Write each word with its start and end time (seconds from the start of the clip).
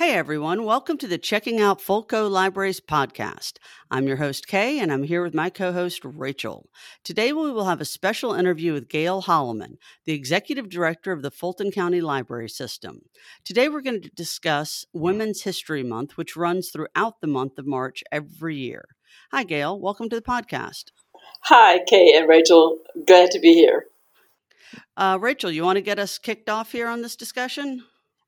Hey 0.00 0.14
everyone, 0.14 0.64
welcome 0.64 0.96
to 0.96 1.06
the 1.06 1.18
Checking 1.18 1.60
Out 1.60 1.78
Fulco 1.78 2.30
Libraries 2.30 2.80
podcast. 2.80 3.58
I'm 3.90 4.06
your 4.06 4.16
host, 4.16 4.46
Kay, 4.46 4.78
and 4.78 4.90
I'm 4.90 5.02
here 5.02 5.22
with 5.22 5.34
my 5.34 5.50
co 5.50 5.72
host, 5.72 6.00
Rachel. 6.06 6.70
Today 7.04 7.34
we 7.34 7.52
will 7.52 7.66
have 7.66 7.82
a 7.82 7.84
special 7.84 8.32
interview 8.32 8.72
with 8.72 8.88
Gail 8.88 9.20
Holloman, 9.20 9.76
the 10.06 10.14
Executive 10.14 10.70
Director 10.70 11.12
of 11.12 11.20
the 11.20 11.30
Fulton 11.30 11.70
County 11.70 12.00
Library 12.00 12.48
System. 12.48 13.02
Today 13.44 13.68
we're 13.68 13.82
going 13.82 14.00
to 14.00 14.08
discuss 14.08 14.86
Women's 14.94 15.42
History 15.42 15.82
Month, 15.82 16.16
which 16.16 16.34
runs 16.34 16.70
throughout 16.70 17.20
the 17.20 17.26
month 17.26 17.58
of 17.58 17.66
March 17.66 18.02
every 18.10 18.56
year. 18.56 18.86
Hi, 19.32 19.44
Gail. 19.44 19.78
Welcome 19.78 20.08
to 20.08 20.16
the 20.16 20.22
podcast. 20.22 20.92
Hi, 21.42 21.80
Kay 21.86 22.16
and 22.16 22.26
Rachel. 22.26 22.78
Glad 23.06 23.32
to 23.32 23.38
be 23.38 23.52
here. 23.52 23.84
Uh, 24.96 25.18
Rachel, 25.20 25.50
you 25.50 25.62
want 25.62 25.76
to 25.76 25.82
get 25.82 25.98
us 25.98 26.16
kicked 26.16 26.48
off 26.48 26.72
here 26.72 26.88
on 26.88 27.02
this 27.02 27.16
discussion? 27.16 27.82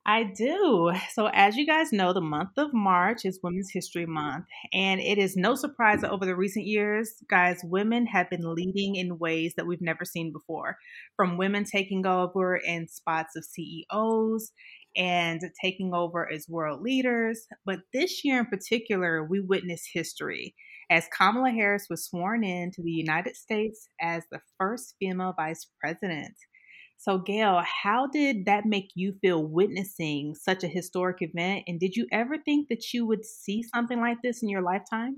I 0.04 0.24
do. 0.24 0.90
So, 1.12 1.28
as 1.32 1.56
you 1.56 1.64
guys 1.64 1.92
know, 1.92 2.12
the 2.12 2.20
month 2.20 2.50
of 2.56 2.74
March 2.74 3.24
is 3.24 3.38
Women's 3.43 3.70
History 3.72 4.06
Month. 4.06 4.46
And 4.72 5.00
it 5.00 5.18
is 5.18 5.36
no 5.36 5.54
surprise 5.54 6.00
that 6.00 6.10
over 6.10 6.26
the 6.26 6.34
recent 6.34 6.66
years, 6.66 7.12
guys, 7.30 7.60
women 7.62 8.07
have 8.07 8.29
been 8.29 8.54
leading 8.54 8.96
in 8.96 9.18
ways 9.18 9.54
that 9.57 9.66
we've 9.66 9.80
never 9.80 10.04
seen 10.04 10.32
before. 10.32 10.76
From 11.16 11.36
women 11.36 11.64
taking 11.64 12.04
over 12.04 12.57
in 12.57 12.88
spots 12.88 13.36
of 13.36 13.44
CEOs 13.44 14.50
and 14.96 15.40
taking 15.62 15.94
over 15.94 16.30
as 16.30 16.48
world 16.48 16.82
leaders. 16.82 17.46
But 17.64 17.80
this 17.93 18.24
year 18.24 18.40
in 18.40 18.46
particular, 18.46 19.24
we 19.24 19.40
witnessed 19.40 19.88
history 19.93 20.54
as 20.90 21.08
Kamala 21.16 21.50
Harris 21.50 21.86
was 21.88 22.04
sworn 22.07 22.43
in 22.44 22.71
to 22.72 22.82
the 22.82 22.90
United 22.90 23.36
States 23.36 23.88
as 24.00 24.24
the 24.30 24.40
first 24.58 24.94
female 24.98 25.32
vice 25.36 25.68
president. 25.80 26.34
So, 27.04 27.18
Gail, 27.18 27.61
how 27.82 28.06
did 28.06 28.46
that 28.46 28.64
make 28.64 28.92
you 28.94 29.14
feel 29.20 29.43
witnessing 29.43 30.36
such 30.36 30.62
a 30.62 30.68
historic 30.68 31.16
event? 31.18 31.64
And 31.66 31.80
did 31.80 31.96
you 31.96 32.06
ever 32.12 32.38
think 32.38 32.69
that 32.69 32.94
you 32.94 33.05
would 33.05 33.24
see 33.24 33.64
something 33.64 34.00
like 34.00 34.19
this 34.22 34.41
in 34.41 34.48
your 34.48 34.62
lifetime? 34.62 35.16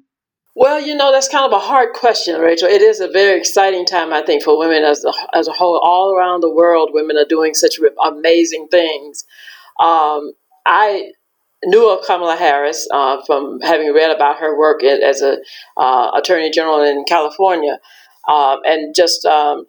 Well, 0.55 0.81
you 0.81 0.95
know, 0.95 1.13
that's 1.13 1.29
kind 1.29 1.45
of 1.45 1.53
a 1.53 1.63
hard 1.63 1.93
question, 1.93 2.41
Rachel. 2.41 2.69
It 2.69 2.81
is 2.81 3.01
a 3.01 3.09
very 3.09 3.39
exciting 3.39 3.85
time, 3.85 4.15
I 4.15 4.23
think, 4.23 4.43
for 4.43 4.59
women 4.59 4.83
as 4.83 5.05
a, 5.05 5.13
as 5.35 5.47
a 5.47 5.53
whole. 5.53 5.79
All 5.85 6.15
around 6.15 6.41
the 6.41 6.49
world, 6.51 6.89
women 6.95 7.19
are 7.19 7.27
doing 7.27 7.53
such 7.53 7.75
amazing 8.03 8.69
things. 8.71 9.25
Um, 9.79 10.33
I 10.65 11.11
knew 11.67 11.91
of 11.91 12.07
Kamala 12.07 12.37
Harris 12.37 12.89
uh, 12.95 13.21
from 13.27 13.61
having 13.61 13.93
read 13.93 14.11
about 14.11 14.39
her 14.39 14.59
work 14.59 14.83
as 14.83 15.21
a 15.21 15.37
uh, 15.77 16.13
attorney 16.15 16.51
general 16.51 16.83
in 16.83 17.05
California, 17.07 17.79
um, 18.27 18.61
and 18.65 18.95
just 18.95 19.27
um, 19.27 19.67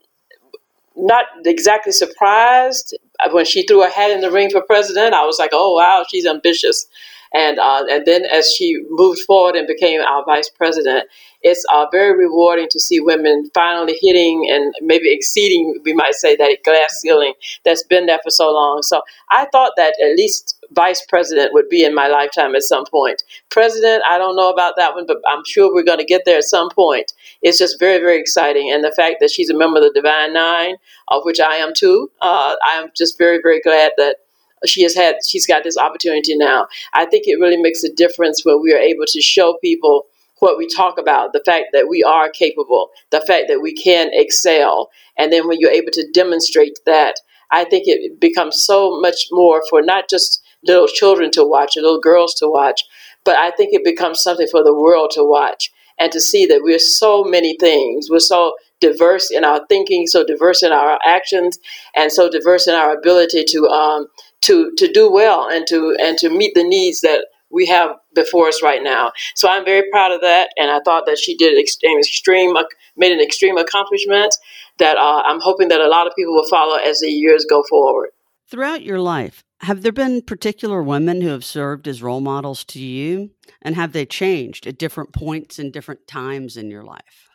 not 0.95 1.25
exactly 1.45 1.91
surprised 1.91 2.97
when 3.31 3.45
she 3.45 3.63
threw 3.65 3.83
her 3.83 3.89
hat 3.89 4.11
in 4.11 4.21
the 4.21 4.31
ring 4.31 4.49
for 4.49 4.61
president. 4.61 5.13
I 5.13 5.25
was 5.25 5.39
like, 5.39 5.51
oh 5.53 5.73
wow, 5.73 6.05
she's 6.09 6.25
ambitious. 6.25 6.87
And 7.35 7.59
uh, 7.59 7.83
and 7.89 8.05
then 8.05 8.23
as 8.25 8.49
she 8.49 8.81
moved 8.89 9.19
forward 9.27 9.55
and 9.55 9.67
became 9.67 9.99
our 10.01 10.23
vice 10.23 10.49
president, 10.49 11.09
it's 11.41 11.63
uh, 11.71 11.85
very 11.91 12.17
rewarding 12.17 12.67
to 12.71 12.79
see 12.79 12.99
women 13.01 13.51
finally 13.53 13.97
hitting 14.01 14.47
and 14.49 14.73
maybe 14.81 15.13
exceeding, 15.13 15.79
we 15.83 15.93
might 15.93 16.15
say, 16.15 16.35
that 16.37 16.57
glass 16.63 17.01
ceiling 17.01 17.33
that's 17.65 17.83
been 17.83 18.05
there 18.05 18.19
for 18.23 18.31
so 18.31 18.51
long. 18.51 18.81
So 18.83 19.01
I 19.29 19.45
thought 19.51 19.73
that 19.75 19.93
at 20.01 20.15
least 20.15 20.57
vice 20.71 21.05
president 21.05 21.53
would 21.53 21.69
be 21.69 21.83
in 21.83 21.93
my 21.93 22.07
lifetime 22.07 22.55
at 22.55 22.63
some 22.63 22.85
point. 22.85 23.21
President, 23.51 24.01
I 24.09 24.17
don't 24.17 24.35
know 24.35 24.51
about 24.51 24.73
that 24.77 24.95
one, 24.95 25.05
but 25.05 25.17
I'm 25.27 25.43
sure 25.45 25.73
we're 25.73 25.83
going 25.83 25.99
to 25.99 26.05
get 26.05 26.23
there 26.25 26.37
at 26.37 26.45
some 26.45 26.69
point. 26.69 27.13
It's 27.41 27.59
just 27.59 27.79
very, 27.79 27.99
very 27.99 28.19
exciting. 28.19 28.71
And 28.71 28.83
the 28.83 28.91
fact 28.91 29.17
that 29.19 29.29
she's 29.29 29.49
a 29.49 29.57
member 29.57 29.77
of 29.79 29.83
the 29.83 30.01
Divine 30.01 30.33
Nine, 30.33 30.77
of 31.09 31.23
which 31.25 31.39
I 31.39 31.57
am 31.57 31.73
too, 31.75 32.09
uh, 32.21 32.55
I 32.65 32.79
am 32.81 32.89
just 32.95 33.17
very, 33.17 33.39
very 33.43 33.59
glad 33.61 33.91
that 33.97 34.17
she 34.65 34.83
has 34.83 34.95
had 34.95 35.17
she's 35.27 35.45
got 35.45 35.63
this 35.63 35.77
opportunity 35.77 36.35
now. 36.35 36.67
I 36.93 37.05
think 37.05 37.23
it 37.27 37.39
really 37.39 37.61
makes 37.61 37.83
a 37.83 37.93
difference 37.93 38.43
when 38.43 38.61
we 38.61 38.73
are 38.73 38.79
able 38.79 39.05
to 39.07 39.21
show 39.21 39.57
people 39.61 40.05
what 40.39 40.57
we 40.57 40.67
talk 40.67 40.97
about, 40.97 41.33
the 41.33 41.43
fact 41.45 41.67
that 41.73 41.87
we 41.87 42.03
are 42.03 42.29
capable, 42.29 42.89
the 43.11 43.21
fact 43.21 43.45
that 43.47 43.61
we 43.61 43.73
can 43.73 44.09
excel. 44.11 44.89
And 45.17 45.31
then 45.31 45.47
when 45.47 45.59
you're 45.59 45.71
able 45.71 45.91
to 45.93 46.07
demonstrate 46.13 46.79
that, 46.85 47.15
I 47.51 47.63
think 47.63 47.83
it 47.87 48.19
becomes 48.19 48.63
so 48.65 48.99
much 48.99 49.27
more 49.31 49.61
for 49.69 49.81
not 49.81 50.09
just 50.09 50.41
little 50.63 50.87
children 50.87 51.31
to 51.31 51.45
watch 51.45 51.77
or 51.77 51.81
little 51.81 52.01
girls 52.01 52.33
to 52.35 52.49
watch, 52.49 52.81
but 53.23 53.37
I 53.37 53.51
think 53.51 53.69
it 53.71 53.83
becomes 53.83 54.21
something 54.21 54.47
for 54.49 54.63
the 54.63 54.73
world 54.73 55.11
to 55.11 55.23
watch 55.23 55.71
and 55.97 56.11
to 56.11 56.19
see 56.19 56.45
that 56.47 56.61
we're 56.63 56.79
so 56.79 57.23
many 57.23 57.55
things. 57.57 58.07
We're 58.09 58.19
so 58.19 58.55
diverse 58.81 59.31
in 59.31 59.43
our 59.45 59.65
thinking, 59.67 60.07
so 60.07 60.25
diverse 60.25 60.63
in 60.63 60.71
our 60.71 60.99
actions, 61.05 61.57
and 61.95 62.11
so 62.11 62.29
diverse 62.29 62.67
in 62.67 62.75
our 62.75 62.93
ability 62.93 63.45
to 63.45 63.67
um, 63.67 64.07
to 64.45 64.71
to 64.77 64.91
do 64.91 65.11
well 65.11 65.47
and 65.49 65.65
to 65.67 65.95
and 65.99 66.17
to 66.17 66.29
meet 66.29 66.53
the 66.55 66.63
needs 66.63 67.01
that 67.01 67.27
we 67.51 67.65
have 67.67 67.91
before 68.13 68.47
us 68.47 68.61
right 68.61 68.83
now. 68.83 69.11
So 69.35 69.49
I'm 69.49 69.65
very 69.65 69.89
proud 69.91 70.11
of 70.11 70.21
that, 70.21 70.49
and 70.57 70.71
I 70.71 70.79
thought 70.83 71.05
that 71.05 71.17
she 71.17 71.35
did 71.35 71.53
an 71.53 71.59
extreme 71.99 72.53
made 72.97 73.11
an 73.11 73.21
extreme 73.21 73.57
accomplishment 73.57 74.35
that 74.77 74.97
uh, 74.97 75.21
I'm 75.25 75.39
hoping 75.39 75.69
that 75.69 75.81
a 75.81 75.87
lot 75.87 76.07
of 76.07 76.13
people 76.15 76.33
will 76.33 76.47
follow 76.49 76.75
as 76.75 76.99
the 76.99 77.09
years 77.09 77.45
go 77.49 77.63
forward. 77.69 78.09
Throughout 78.49 78.83
your 78.83 78.99
life, 78.99 79.43
have 79.61 79.81
there 79.81 79.91
been 79.91 80.21
particular 80.21 80.83
women 80.83 81.21
who 81.21 81.29
have 81.29 81.45
served 81.45 81.87
as 81.87 82.03
role 82.03 82.21
models 82.21 82.63
to 82.65 82.79
you, 82.79 83.31
and 83.61 83.75
have 83.75 83.93
they 83.93 84.05
changed 84.05 84.67
at 84.67 84.77
different 84.77 85.13
points 85.13 85.57
and 85.57 85.73
different 85.73 86.07
times 86.07 86.57
in 86.57 86.69
your 86.69 86.83
life? 86.83 87.29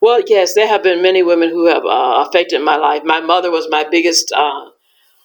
Well, 0.00 0.22
yes, 0.26 0.54
there 0.54 0.68
have 0.68 0.82
been 0.82 1.02
many 1.02 1.22
women 1.22 1.50
who 1.50 1.66
have 1.66 1.84
uh, 1.84 2.24
affected 2.26 2.60
my 2.60 2.76
life. 2.76 3.02
My 3.04 3.20
mother 3.20 3.50
was 3.50 3.68
my 3.70 3.84
biggest 3.90 4.32
uh, 4.36 4.70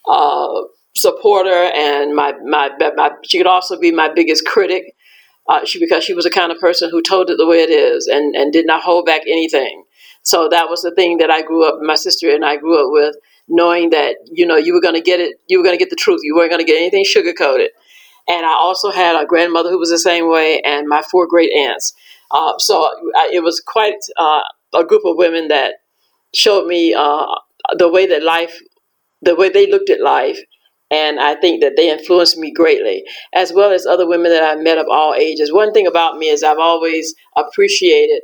uh, 0.08 0.62
supporter, 0.96 1.72
and 1.74 2.16
my, 2.16 2.34
my, 2.46 2.70
my 2.96 3.12
she 3.24 3.38
could 3.38 3.48
also 3.48 3.80
be 3.80 3.92
my 3.92 4.10
biggest 4.10 4.46
critic. 4.46 4.96
Uh, 5.48 5.66
she 5.66 5.80
because 5.80 6.04
she 6.04 6.14
was 6.14 6.26
the 6.26 6.30
kind 6.30 6.52
of 6.52 6.60
person 6.60 6.90
who 6.92 7.02
told 7.02 7.30
it 7.30 7.38
the 7.38 7.48
way 7.48 7.64
it 7.64 7.72
is 7.72 8.06
and, 8.06 8.36
and 8.36 8.54
did 8.54 8.68
not 8.68 8.84
hold 8.84 9.06
back 9.06 9.22
anything. 9.22 9.84
So 10.22 10.48
that 10.50 10.70
was 10.70 10.84
the 10.84 10.92
thing 10.92 11.18
that 11.18 11.32
I 11.32 11.42
grew 11.42 11.68
up, 11.68 11.80
my 11.82 11.96
sister 11.96 12.30
and 12.30 12.46
I 12.46 12.58
grew 12.58 12.86
up 12.86 12.92
with, 12.92 13.16
knowing 13.48 13.90
that 13.90 14.18
you 14.32 14.46
know 14.46 14.58
you 14.58 14.74
were 14.74 14.82
going 14.82 14.96
to 14.96 15.02
get 15.02 15.20
it, 15.20 15.38
you 15.48 15.58
were 15.58 15.64
going 15.64 15.78
to 15.78 15.84
get 15.84 15.90
the 15.90 15.96
truth. 15.96 16.22
You 16.24 16.36
weren't 16.36 16.52
going 16.52 16.64
to 16.64 16.72
get 16.72 16.78
anything 16.78 17.04
sugar 17.04 17.34
coated. 17.34 17.72
And 18.28 18.46
I 18.46 18.54
also 18.54 18.92
had 18.92 19.20
a 19.20 19.26
grandmother 19.26 19.72
who 19.72 19.80
was 19.80 19.90
the 19.90 19.98
same 19.98 20.30
way, 20.30 20.62
and 20.62 20.88
my 20.88 21.02
four 21.10 21.26
great 21.28 21.52
aunts. 21.52 21.94
Uh, 22.32 22.54
so 22.60 22.84
I, 23.16 23.32
it 23.34 23.44
was 23.44 23.60
quite 23.60 23.96
uh, 24.18 24.42
a 24.76 24.84
group 24.84 25.02
of 25.06 25.18
women 25.18 25.48
that 25.48 25.76
showed 26.36 26.68
me 26.68 26.94
uh, 26.94 27.26
the 27.78 27.90
way 27.90 28.06
that 28.06 28.22
life, 28.22 28.60
the 29.22 29.36
way 29.36 29.50
they 29.50 29.66
looked 29.66 29.90
at 29.90 30.00
life, 30.00 30.40
and 30.92 31.20
I 31.20 31.36
think 31.36 31.62
that 31.62 31.76
they 31.76 31.90
influenced 31.92 32.38
me 32.38 32.52
greatly, 32.52 33.04
as 33.34 33.54
well 33.54 33.72
as 33.72 33.86
other 33.86 34.08
women 34.08 34.32
that 34.32 34.44
I've 34.44 34.64
met 34.64 34.78
of 34.78 34.88
all 34.90 35.14
ages. 35.14 35.54
One 35.54 35.74
thing 35.74 35.88
about 35.88 36.18
me 36.18 36.30
is 36.30 36.44
I've 36.44 36.58
always 36.58 37.14
appreciated 37.36 38.22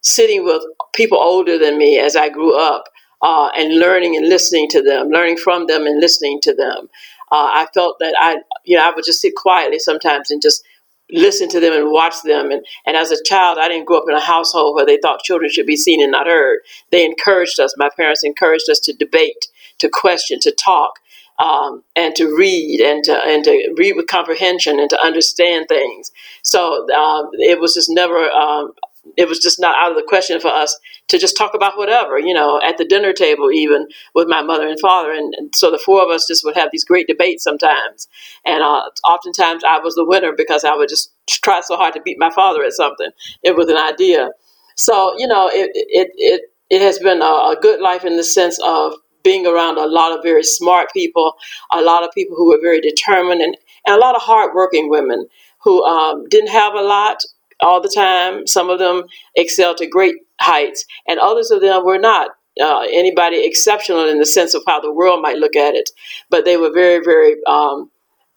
sitting 0.00 0.44
with 0.44 0.62
people 0.94 1.18
older 1.18 1.58
than 1.58 1.78
me 1.78 1.98
as 1.98 2.16
I 2.16 2.28
grew 2.28 2.58
up 2.58 2.84
uh, 3.22 3.50
and 3.56 3.78
learning 3.78 4.16
and 4.16 4.28
listening 4.28 4.68
to 4.70 4.82
them, 4.82 5.08
learning 5.08 5.36
from 5.36 5.66
them 5.66 5.86
and 5.86 6.00
listening 6.00 6.40
to 6.42 6.54
them. 6.54 6.88
Uh, 7.30 7.50
I 7.52 7.66
felt 7.74 7.98
that 8.00 8.14
I, 8.18 8.38
you 8.64 8.76
know, 8.76 8.88
I 8.88 8.94
would 8.94 9.04
just 9.04 9.20
sit 9.20 9.34
quietly 9.36 9.78
sometimes 9.78 10.30
and 10.30 10.40
just 10.40 10.64
listen 11.10 11.48
to 11.48 11.60
them 11.60 11.72
and 11.72 11.90
watch 11.90 12.14
them. 12.22 12.50
And, 12.50 12.64
and 12.86 12.96
as 12.96 13.10
a 13.10 13.22
child, 13.24 13.58
I 13.58 13.68
didn't 13.68 13.86
grow 13.86 13.98
up 13.98 14.04
in 14.08 14.14
a 14.14 14.20
household 14.20 14.74
where 14.74 14.86
they 14.86 14.98
thought 15.00 15.22
children 15.22 15.50
should 15.50 15.66
be 15.66 15.76
seen 15.76 16.02
and 16.02 16.12
not 16.12 16.26
heard. 16.26 16.60
They 16.90 17.04
encouraged 17.04 17.60
us, 17.60 17.74
my 17.76 17.90
parents 17.96 18.24
encouraged 18.24 18.70
us 18.70 18.80
to 18.80 18.92
debate, 18.92 19.48
to 19.78 19.88
question, 19.88 20.38
to 20.40 20.52
talk 20.52 20.94
um, 21.38 21.82
and 21.94 22.14
to 22.16 22.36
read 22.36 22.80
and 22.80 23.04
to, 23.04 23.12
and 23.14 23.44
to 23.44 23.74
read 23.76 23.94
with 23.94 24.06
comprehension 24.06 24.80
and 24.80 24.90
to 24.90 25.00
understand 25.00 25.66
things. 25.68 26.10
So 26.42 26.90
um, 26.92 27.30
it 27.34 27.60
was 27.60 27.74
just 27.74 27.88
never, 27.90 28.28
um, 28.30 28.72
it 29.16 29.28
was 29.28 29.38
just 29.38 29.60
not 29.60 29.76
out 29.76 29.90
of 29.90 29.96
the 29.96 30.06
question 30.06 30.40
for 30.40 30.48
us 30.48 30.78
to 31.08 31.18
just 31.18 31.36
talk 31.36 31.54
about 31.54 31.78
whatever, 31.78 32.18
you 32.18 32.34
know, 32.34 32.60
at 32.62 32.76
the 32.76 32.84
dinner 32.84 33.12
table, 33.12 33.50
even 33.50 33.86
with 34.14 34.28
my 34.28 34.42
mother 34.42 34.68
and 34.68 34.78
father. 34.78 35.12
And, 35.12 35.32
and 35.38 35.54
so 35.54 35.70
the 35.70 35.78
four 35.78 36.02
of 36.02 36.10
us 36.10 36.26
just 36.26 36.44
would 36.44 36.56
have 36.56 36.68
these 36.70 36.84
great 36.84 37.06
debates 37.06 37.42
sometimes. 37.44 38.08
And 38.44 38.62
uh, 38.62 38.82
oftentimes 39.08 39.62
I 39.66 39.78
was 39.78 39.94
the 39.94 40.04
winner 40.04 40.32
because 40.36 40.64
I 40.64 40.74
would 40.74 40.88
just 40.88 41.12
try 41.28 41.60
so 41.62 41.76
hard 41.76 41.94
to 41.94 42.02
beat 42.02 42.18
my 42.18 42.30
father 42.34 42.62
at 42.64 42.72
something. 42.72 43.10
It 43.42 43.56
was 43.56 43.68
an 43.68 43.78
idea. 43.78 44.30
So, 44.76 45.14
you 45.18 45.26
know, 45.26 45.48
it, 45.48 45.70
it, 45.74 46.10
it, 46.16 46.42
it 46.68 46.82
has 46.82 46.98
been 46.98 47.22
a, 47.22 47.24
a 47.24 47.56
good 47.60 47.80
life 47.80 48.04
in 48.04 48.16
the 48.16 48.24
sense 48.24 48.60
of 48.62 48.92
being 49.22 49.46
around 49.46 49.78
a 49.78 49.86
lot 49.86 50.16
of 50.16 50.22
very 50.22 50.42
smart 50.42 50.88
people, 50.92 51.34
a 51.72 51.82
lot 51.82 52.04
of 52.04 52.10
people 52.12 52.36
who 52.36 52.48
were 52.48 52.60
very 52.60 52.80
determined, 52.80 53.40
and, 53.40 53.56
and 53.86 53.96
a 53.96 53.98
lot 53.98 54.16
of 54.16 54.22
hardworking 54.22 54.90
women 54.90 55.26
who 55.62 55.84
um, 55.84 56.28
didn't 56.28 56.50
have 56.50 56.74
a 56.74 56.82
lot 56.82 57.18
all 57.60 57.80
the 57.80 57.92
time. 57.94 58.46
Some 58.46 58.70
of 58.70 58.78
them 58.78 59.04
excelled 59.36 59.78
to 59.78 59.86
great 59.86 60.16
heights, 60.40 60.84
and 61.06 61.18
others 61.18 61.50
of 61.50 61.60
them 61.60 61.84
were 61.84 61.98
not. 61.98 62.30
Uh, 62.60 62.86
anybody 62.92 63.46
exceptional 63.46 64.08
in 64.08 64.18
the 64.18 64.26
sense 64.26 64.52
of 64.52 64.64
how 64.66 64.80
the 64.80 64.92
world 64.92 65.22
might 65.22 65.36
look 65.36 65.54
at 65.54 65.76
it, 65.76 65.88
but 66.28 66.44
they 66.44 66.56
were 66.56 66.72
very, 66.74 66.98
very 67.04 67.36
um, 67.46 67.88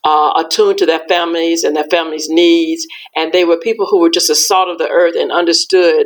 uh, 0.04 0.44
attuned 0.46 0.78
to 0.78 0.86
their 0.86 1.02
families 1.10 1.64
and 1.64 1.76
their 1.76 1.88
families' 1.90 2.30
needs, 2.30 2.86
and 3.16 3.34
they 3.34 3.46
were 3.46 3.58
people 3.58 3.88
who 3.88 4.00
were 4.00 4.12
just 4.12 4.28
the 4.28 4.36
salt 4.36 4.70
of 4.70 4.78
the 4.78 4.90
earth 4.90 5.16
and 5.16 5.32
understood 5.32 6.06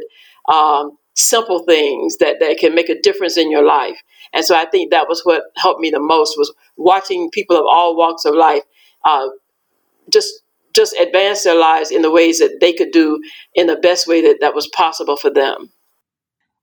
um, 0.52 0.98
simple 1.16 1.60
things 1.66 2.18
that, 2.18 2.38
that 2.40 2.58
can 2.58 2.76
make 2.76 2.90
a 2.90 3.02
difference 3.02 3.38
in 3.38 3.52
your 3.52 3.66
life. 3.66 3.98
And 4.36 4.46
so 4.46 4.56
I 4.56 4.66
think 4.66 4.92
that 4.92 5.08
was 5.08 5.22
what 5.24 5.44
helped 5.56 5.80
me 5.80 5.90
the 5.90 6.00
most 6.00 6.38
was 6.38 6.54
watching 6.78 7.32
people 7.32 7.58
of 7.58 7.66
all 7.68 7.96
walks 7.96 8.26
of 8.26 8.36
life 8.36 8.64
uh, 9.06 9.30
just 10.12 10.42
just 10.76 10.94
advance 11.00 11.44
their 11.44 11.58
lives 11.58 11.90
in 11.90 12.02
the 12.02 12.12
ways 12.12 12.40
that 12.40 12.58
they 12.60 12.74
could 12.74 12.92
do 12.92 13.22
in 13.54 13.68
the 13.68 13.78
best 13.78 14.08
way 14.08 14.22
that, 14.22 14.40
that 14.42 14.54
was 14.54 14.68
possible 14.68 15.16
for 15.16 15.30
them. 15.30 15.72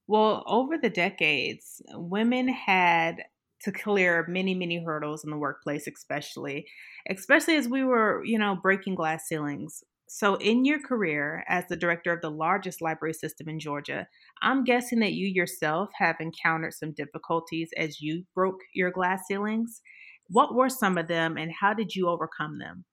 Well, 0.07 0.45
over 0.47 0.77
the 0.77 0.91
decades, 0.91 1.81
women 1.95 2.49
had 2.49 3.23
to 3.63 3.73
clear 3.73 4.27
many, 4.29 4.55
many 4.55 4.85
hurdles 4.85 5.25
in 5.25 5.31
the 5.31 5.39
workplace, 5.39 5.87
especially, 5.87 6.67
especially 7.09 7.57
as 7.57 7.69
we 7.69 7.85
were, 7.85 8.23
you 8.23 8.39
know, 8.39 8.55
breaking 8.61 8.97
glass 8.97 9.27
ceilings. 9.27 9.83
So, 10.14 10.35
in 10.35 10.67
your 10.67 10.79
career 10.79 11.43
as 11.49 11.64
the 11.69 11.76
director 11.76 12.12
of 12.12 12.20
the 12.20 12.31
largest 12.31 12.82
library 12.82 13.14
system 13.14 13.49
in 13.49 13.59
Georgia, 13.59 14.06
I'm 14.43 14.62
guessing 14.62 15.00
that 15.00 15.14
you 15.14 15.26
yourself 15.26 15.88
have 15.99 16.17
encountered 16.20 16.75
some 16.75 16.93
difficulties 16.93 17.70
as 17.79 18.03
you 18.03 18.25
broke 18.35 18.61
your 18.75 18.91
glass 18.91 19.23
ceilings. 19.26 19.81
What 20.29 20.55
were 20.55 20.69
some 20.69 20.99
of 20.99 21.09
them 21.09 21.38
and 21.38 21.50
how 21.59 21.73
did 21.73 21.94
you 21.94 22.09
overcome 22.09 22.59
them? 22.59 22.85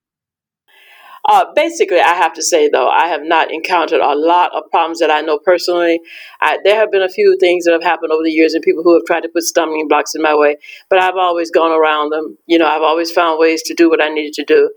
Uh, 1.27 1.43
basically, 1.53 1.99
I 1.99 2.13
have 2.13 2.31
to 2.35 2.41
say 2.41 2.69
though, 2.69 2.87
I 2.87 3.07
have 3.07 3.23
not 3.23 3.51
encountered 3.51 3.99
a 3.99 4.15
lot 4.15 4.55
of 4.55 4.63
problems 4.71 4.99
that 4.99 5.11
I 5.11 5.19
know 5.19 5.39
personally. 5.39 5.99
I, 6.39 6.59
there 6.63 6.77
have 6.77 6.89
been 6.89 7.01
a 7.01 7.09
few 7.09 7.35
things 7.37 7.65
that 7.65 7.73
have 7.73 7.83
happened 7.83 8.13
over 8.13 8.23
the 8.23 8.31
years, 8.31 8.53
and 8.53 8.63
people 8.63 8.81
who 8.81 8.93
have 8.93 9.03
tried 9.05 9.23
to 9.23 9.29
put 9.29 9.43
stumbling 9.43 9.89
blocks 9.89 10.15
in 10.15 10.21
my 10.21 10.37
way, 10.37 10.55
but 10.89 10.99
I've 10.99 11.17
always 11.17 11.51
gone 11.51 11.71
around 11.71 12.11
them. 12.11 12.37
You 12.45 12.59
know, 12.59 12.65
I've 12.65 12.81
always 12.81 13.11
found 13.11 13.39
ways 13.39 13.61
to 13.63 13.73
do 13.73 13.89
what 13.89 14.01
I 14.01 14.07
needed 14.07 14.31
to 14.35 14.45
do, 14.45 14.71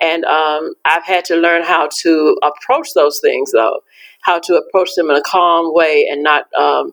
and 0.00 0.24
um, 0.24 0.74
I've 0.84 1.04
had 1.04 1.24
to 1.26 1.36
learn 1.36 1.62
how 1.62 1.88
to 2.00 2.38
approach 2.42 2.88
those 2.94 3.20
things 3.20 3.52
though, 3.52 3.80
how 4.22 4.38
to 4.40 4.54
approach 4.56 4.90
them 4.96 5.10
in 5.10 5.16
a 5.16 5.22
calm 5.22 5.74
way 5.74 6.06
and 6.10 6.22
not. 6.22 6.52
Um, 6.54 6.92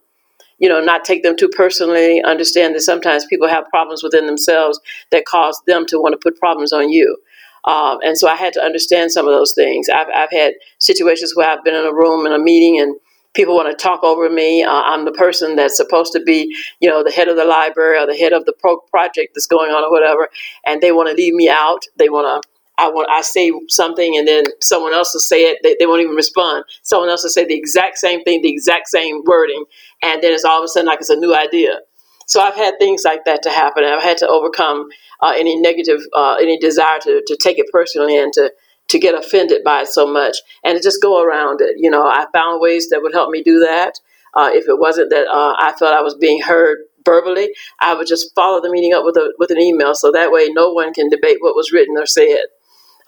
you 0.59 0.69
know, 0.69 0.79
not 0.81 1.03
take 1.03 1.23
them 1.23 1.35
too 1.37 1.49
personally. 1.49 2.21
Understand 2.23 2.75
that 2.75 2.81
sometimes 2.81 3.25
people 3.25 3.47
have 3.49 3.65
problems 3.69 4.03
within 4.03 4.27
themselves 4.27 4.79
that 5.11 5.25
cause 5.25 5.61
them 5.67 5.85
to 5.87 5.99
want 5.99 6.13
to 6.13 6.19
put 6.23 6.39
problems 6.39 6.71
on 6.71 6.89
you. 6.89 7.17
Um, 7.65 7.99
and 8.03 8.17
so 8.17 8.27
I 8.27 8.35
had 8.35 8.53
to 8.53 8.61
understand 8.63 9.11
some 9.11 9.27
of 9.27 9.33
those 9.33 9.53
things. 9.53 9.89
I've, 9.89 10.07
I've 10.15 10.31
had 10.31 10.53
situations 10.79 11.35
where 11.35 11.49
I've 11.49 11.63
been 11.63 11.75
in 11.75 11.85
a 11.85 11.93
room 11.93 12.25
in 12.25 12.33
a 12.33 12.39
meeting 12.39 12.79
and 12.79 12.95
people 13.33 13.55
want 13.55 13.77
to 13.77 13.81
talk 13.81 14.03
over 14.03 14.29
me. 14.29 14.63
Uh, 14.63 14.71
I'm 14.71 15.05
the 15.05 15.11
person 15.11 15.55
that's 15.55 15.77
supposed 15.77 16.13
to 16.13 16.21
be, 16.21 16.55
you 16.79 16.89
know, 16.89 17.03
the 17.03 17.11
head 17.11 17.27
of 17.27 17.35
the 17.35 17.45
library 17.45 17.99
or 17.99 18.05
the 18.05 18.15
head 18.17 18.33
of 18.33 18.45
the 18.45 18.53
pro- 18.59 18.79
project 18.91 19.33
that's 19.35 19.47
going 19.47 19.71
on 19.71 19.83
or 19.83 19.91
whatever, 19.91 20.29
and 20.65 20.81
they 20.81 20.91
want 20.91 21.09
to 21.09 21.15
leave 21.15 21.33
me 21.33 21.49
out. 21.49 21.83
They 21.97 22.09
want 22.09 22.43
to. 22.43 22.49
I 22.77 22.89
want. 22.89 23.09
I 23.09 23.21
say 23.21 23.51
something, 23.67 24.17
and 24.17 24.27
then 24.27 24.45
someone 24.59 24.93
else 24.93 25.13
will 25.13 25.21
say 25.21 25.43
it. 25.43 25.59
They, 25.63 25.75
they 25.79 25.85
won't 25.85 26.01
even 26.01 26.15
respond. 26.15 26.65
Someone 26.81 27.09
else 27.09 27.23
will 27.23 27.29
say 27.29 27.45
the 27.45 27.57
exact 27.57 27.97
same 27.97 28.23
thing, 28.23 28.41
the 28.41 28.49
exact 28.51 28.87
same 28.87 29.23
wording, 29.25 29.65
and 30.01 30.21
then 30.23 30.33
it's 30.33 30.43
all 30.43 30.59
of 30.59 30.65
a 30.65 30.67
sudden 30.67 30.87
like 30.87 30.99
it's 30.99 31.09
a 31.09 31.15
new 31.15 31.35
idea. 31.35 31.79
So 32.25 32.41
I've 32.41 32.55
had 32.55 32.79
things 32.79 33.03
like 33.03 33.25
that 33.25 33.43
to 33.43 33.49
happen. 33.49 33.83
I've 33.83 34.01
had 34.01 34.17
to 34.19 34.27
overcome 34.27 34.87
uh, 35.21 35.33
any 35.37 35.59
negative, 35.59 35.99
uh, 36.15 36.35
any 36.39 36.57
desire 36.57 36.99
to, 36.99 37.21
to 37.25 37.37
take 37.41 37.59
it 37.59 37.67
personally 37.71 38.17
and 38.17 38.31
to, 38.33 38.51
to 38.89 38.99
get 38.99 39.15
offended 39.15 39.63
by 39.63 39.81
it 39.81 39.87
so 39.87 40.07
much 40.07 40.37
and 40.63 40.77
to 40.77 40.83
just 40.83 41.01
go 41.01 41.21
around 41.21 41.61
it. 41.61 41.75
You 41.77 41.89
know, 41.89 42.05
I 42.05 42.25
found 42.33 42.61
ways 42.61 42.89
that 42.89 43.01
would 43.01 43.13
help 43.13 43.29
me 43.29 43.43
do 43.43 43.59
that. 43.59 43.99
Uh, 44.33 44.49
if 44.51 44.67
it 44.67 44.79
wasn't 44.79 45.11
that 45.11 45.27
uh, 45.27 45.55
I 45.59 45.73
felt 45.77 45.93
I 45.93 46.01
was 46.01 46.15
being 46.15 46.41
heard 46.41 46.79
verbally, 47.05 47.53
I 47.79 47.93
would 47.93 48.07
just 48.07 48.33
follow 48.33 48.61
the 48.61 48.71
meeting 48.71 48.93
up 48.93 49.05
with 49.05 49.15
a 49.15 49.31
with 49.37 49.51
an 49.51 49.59
email, 49.59 49.93
so 49.93 50.11
that 50.11 50.31
way 50.31 50.47
no 50.49 50.71
one 50.71 50.91
can 50.91 51.07
debate 51.09 51.37
what 51.39 51.55
was 51.55 51.71
written 51.71 51.95
or 51.97 52.07
said. 52.07 52.45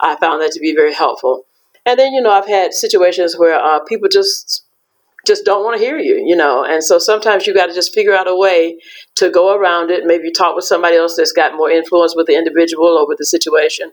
I 0.00 0.16
found 0.16 0.42
that 0.42 0.52
to 0.52 0.60
be 0.60 0.74
very 0.74 0.92
helpful. 0.92 1.44
And 1.84 1.98
then, 1.98 2.12
you 2.12 2.20
know, 2.20 2.30
I've 2.30 2.48
had 2.48 2.72
situations 2.72 3.38
where 3.38 3.54
uh, 3.54 3.80
people 3.80 4.08
just 4.10 4.64
just 5.26 5.44
don't 5.44 5.64
want 5.64 5.76
to 5.76 5.84
hear 5.84 5.98
you, 5.98 6.22
you 6.24 6.36
know. 6.36 6.64
And 6.64 6.82
so 6.84 6.98
sometimes 6.98 7.46
you 7.46 7.54
got 7.54 7.66
to 7.66 7.74
just 7.74 7.92
figure 7.92 8.14
out 8.14 8.28
a 8.28 8.36
way 8.36 8.78
to 9.16 9.28
go 9.28 9.54
around 9.56 9.90
it. 9.90 10.04
Maybe 10.06 10.30
talk 10.30 10.54
with 10.54 10.64
somebody 10.64 10.96
else 10.96 11.16
that's 11.16 11.32
got 11.32 11.56
more 11.56 11.70
influence 11.70 12.14
with 12.14 12.26
the 12.26 12.36
individual 12.36 12.86
or 12.86 13.08
with 13.08 13.18
the 13.18 13.26
situation, 13.26 13.90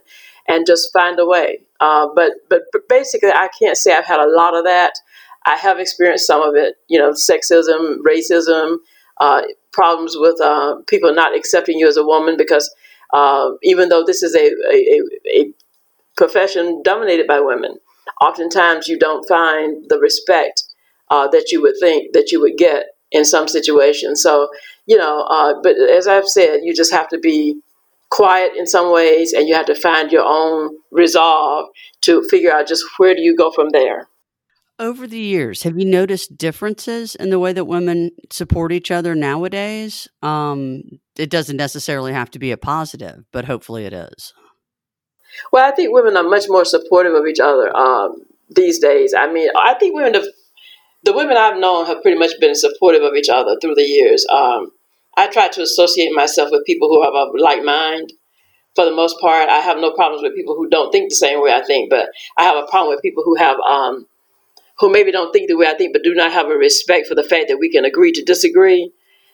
and 0.48 0.66
just 0.66 0.92
find 0.92 1.18
a 1.18 1.26
way. 1.26 1.60
Uh, 1.80 2.08
but 2.14 2.32
but 2.48 2.62
basically, 2.88 3.30
I 3.30 3.48
can't 3.58 3.76
say 3.76 3.92
I've 3.92 4.06
had 4.06 4.20
a 4.20 4.30
lot 4.30 4.56
of 4.56 4.64
that. 4.64 4.92
I 5.46 5.56
have 5.56 5.78
experienced 5.78 6.26
some 6.26 6.40
of 6.40 6.54
it, 6.54 6.76
you 6.88 6.98
know, 6.98 7.10
sexism, 7.10 7.98
racism, 7.98 8.76
uh, 9.20 9.42
problems 9.72 10.16
with 10.18 10.40
uh, 10.40 10.76
people 10.86 11.14
not 11.14 11.36
accepting 11.36 11.78
you 11.78 11.86
as 11.86 11.98
a 11.98 12.04
woman 12.04 12.36
because 12.38 12.72
uh, 13.12 13.50
even 13.62 13.88
though 13.88 14.04
this 14.04 14.22
is 14.22 14.34
a, 14.34 14.50
a, 14.72 15.02
a 15.28 15.52
profession 16.16 16.82
dominated 16.82 17.26
by 17.26 17.40
women, 17.40 17.76
oftentimes 18.20 18.88
you 18.88 18.98
don't 18.98 19.26
find 19.28 19.84
the 19.88 19.98
respect 19.98 20.64
uh, 21.10 21.28
that 21.28 21.50
you 21.52 21.60
would 21.62 21.74
think 21.80 22.12
that 22.12 22.32
you 22.32 22.40
would 22.40 22.56
get 22.56 22.86
in 23.10 23.24
some 23.24 23.48
situations. 23.48 24.22
So, 24.22 24.48
you 24.86 24.96
know, 24.96 25.22
uh, 25.22 25.54
but 25.62 25.76
as 25.76 26.06
I've 26.06 26.28
said, 26.28 26.60
you 26.62 26.74
just 26.74 26.92
have 26.92 27.08
to 27.08 27.18
be 27.18 27.60
quiet 28.10 28.52
in 28.56 28.66
some 28.66 28.92
ways 28.92 29.32
and 29.32 29.48
you 29.48 29.54
have 29.54 29.66
to 29.66 29.74
find 29.74 30.12
your 30.12 30.24
own 30.24 30.76
resolve 30.90 31.68
to 32.02 32.22
figure 32.30 32.52
out 32.52 32.68
just 32.68 32.84
where 32.96 33.14
do 33.14 33.22
you 33.22 33.36
go 33.36 33.50
from 33.50 33.70
there. 33.70 34.08
Over 34.78 35.06
the 35.06 35.20
years, 35.20 35.62
have 35.62 35.78
you 35.78 35.84
noticed 35.84 36.36
differences 36.36 37.14
in 37.14 37.30
the 37.30 37.38
way 37.38 37.52
that 37.52 37.66
women 37.66 38.10
support 38.32 38.72
each 38.72 38.90
other 38.90 39.14
nowadays? 39.14 40.08
Um, 40.20 40.82
it 41.16 41.30
doesn't 41.30 41.56
necessarily 41.56 42.12
have 42.12 42.30
to 42.32 42.40
be 42.40 42.50
a 42.50 42.56
positive, 42.56 43.24
but 43.32 43.44
hopefully 43.44 43.84
it 43.84 43.92
is. 43.92 44.34
Well, 45.52 45.66
I 45.66 45.74
think 45.74 45.92
women 45.92 46.16
are 46.16 46.28
much 46.28 46.44
more 46.48 46.64
supportive 46.64 47.14
of 47.14 47.26
each 47.26 47.40
other 47.40 47.74
um, 47.76 48.22
these 48.50 48.78
days. 48.78 49.14
I 49.16 49.32
mean, 49.32 49.50
I 49.56 49.74
think 49.74 49.94
women 49.94 50.14
have 50.14 50.24
the 51.04 51.12
women 51.12 51.36
I've 51.36 51.58
known 51.58 51.86
have 51.86 52.02
pretty 52.02 52.18
much 52.18 52.32
been 52.40 52.54
supportive 52.54 53.02
of 53.02 53.14
each 53.14 53.28
other 53.28 53.58
through 53.60 53.74
the 53.74 53.82
years. 53.82 54.26
Um, 54.32 54.72
I 55.16 55.28
try 55.28 55.48
to 55.48 55.62
associate 55.62 56.12
myself 56.12 56.48
with 56.50 56.64
people 56.64 56.88
who 56.88 57.02
have 57.02 57.14
a 57.14 57.30
like 57.38 57.62
mind. 57.62 58.12
For 58.74 58.84
the 58.84 58.90
most 58.90 59.20
part, 59.20 59.48
I 59.48 59.60
have 59.60 59.78
no 59.78 59.92
problems 59.92 60.22
with 60.22 60.34
people 60.34 60.56
who 60.56 60.68
don't 60.68 60.90
think 60.90 61.08
the 61.08 61.14
same 61.14 61.40
way 61.40 61.52
I 61.52 61.62
think, 61.62 61.90
but 61.90 62.08
I 62.36 62.42
have 62.42 62.56
a 62.56 62.66
problem 62.66 62.92
with 62.92 63.02
people 63.02 63.22
who 63.22 63.36
have 63.36 63.56
um, 63.60 64.06
who 64.80 64.90
maybe 64.90 65.12
don't 65.12 65.32
think 65.32 65.48
the 65.48 65.56
way 65.56 65.66
I 65.66 65.74
think, 65.74 65.92
but 65.92 66.02
do 66.02 66.14
not 66.14 66.32
have 66.32 66.46
a 66.46 66.56
respect 66.56 67.06
for 67.06 67.14
the 67.14 67.22
fact 67.22 67.46
that 67.48 67.58
we 67.58 67.70
can 67.70 67.84
agree 67.84 68.10
to 68.12 68.24
disagree. 68.24 68.90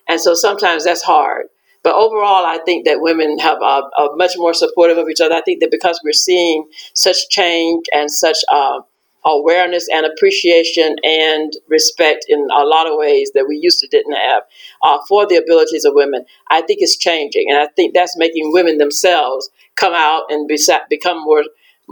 And 0.09 0.21
so 0.21 0.35
sometimes 0.35 0.85
that's 0.85 1.03
hard. 1.03 1.47
But 1.83 1.95
overall, 1.95 2.45
I 2.45 2.59
think 2.65 2.85
that 2.87 3.01
women 3.01 3.39
have 3.39 3.59
a, 3.63 3.81
a 3.99 4.17
much 4.17 4.33
more 4.37 4.53
supportive 4.53 4.99
of 4.99 5.09
each 5.09 5.21
other. 5.21 5.35
I 5.35 5.41
think 5.41 5.61
that 5.61 5.71
because 5.71 6.01
we're 6.05 6.13
seeing 6.13 6.67
such 6.95 7.29
change 7.31 7.87
and 7.93 8.11
such 8.11 8.37
uh, 8.53 8.81
awareness 9.25 9.89
and 9.93 10.07
appreciation 10.07 10.97
and 11.03 11.53
respect 11.69 12.27
in 12.29 12.49
a 12.53 12.65
lot 12.65 12.87
of 12.87 12.97
ways 12.97 13.31
that 13.35 13.47
we 13.49 13.57
used 13.57 13.81
to 13.81 13.89
didn't 13.89 14.15
have 14.15 14.43
uh, 14.83 14.99
for 15.09 15.27
the 15.27 15.37
abilities 15.37 15.85
of 15.85 15.95
women. 15.95 16.25
I 16.51 16.63
think 16.63 16.81
it's 16.83 16.97
changing, 16.97 17.47
and 17.49 17.59
I 17.59 17.67
think 17.67 17.95
that's 17.95 18.17
making 18.17 18.53
women 18.53 18.79
themselves 18.79 19.49
come 19.77 19.95
out 19.95 20.25
and 20.31 20.49
be, 20.49 20.59
become 20.89 21.23
more. 21.23 21.45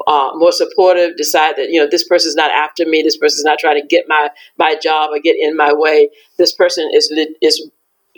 Uh, 0.07 0.31
more 0.35 0.53
supportive, 0.53 1.17
decide 1.17 1.57
that 1.57 1.71
you 1.71 1.81
know 1.81 1.89
this 1.91 2.07
person's 2.07 2.37
not 2.37 2.53
after 2.53 2.87
me. 2.87 3.03
This 3.03 3.17
person's 3.17 3.43
not 3.43 3.59
trying 3.59 3.81
to 3.81 3.85
get 3.85 4.05
my 4.07 4.31
my 4.57 4.77
job 4.81 5.11
or 5.11 5.19
get 5.19 5.35
in 5.37 5.57
my 5.57 5.73
way. 5.73 6.11
This 6.37 6.53
person 6.53 6.89
is 6.95 7.13
is 7.43 7.69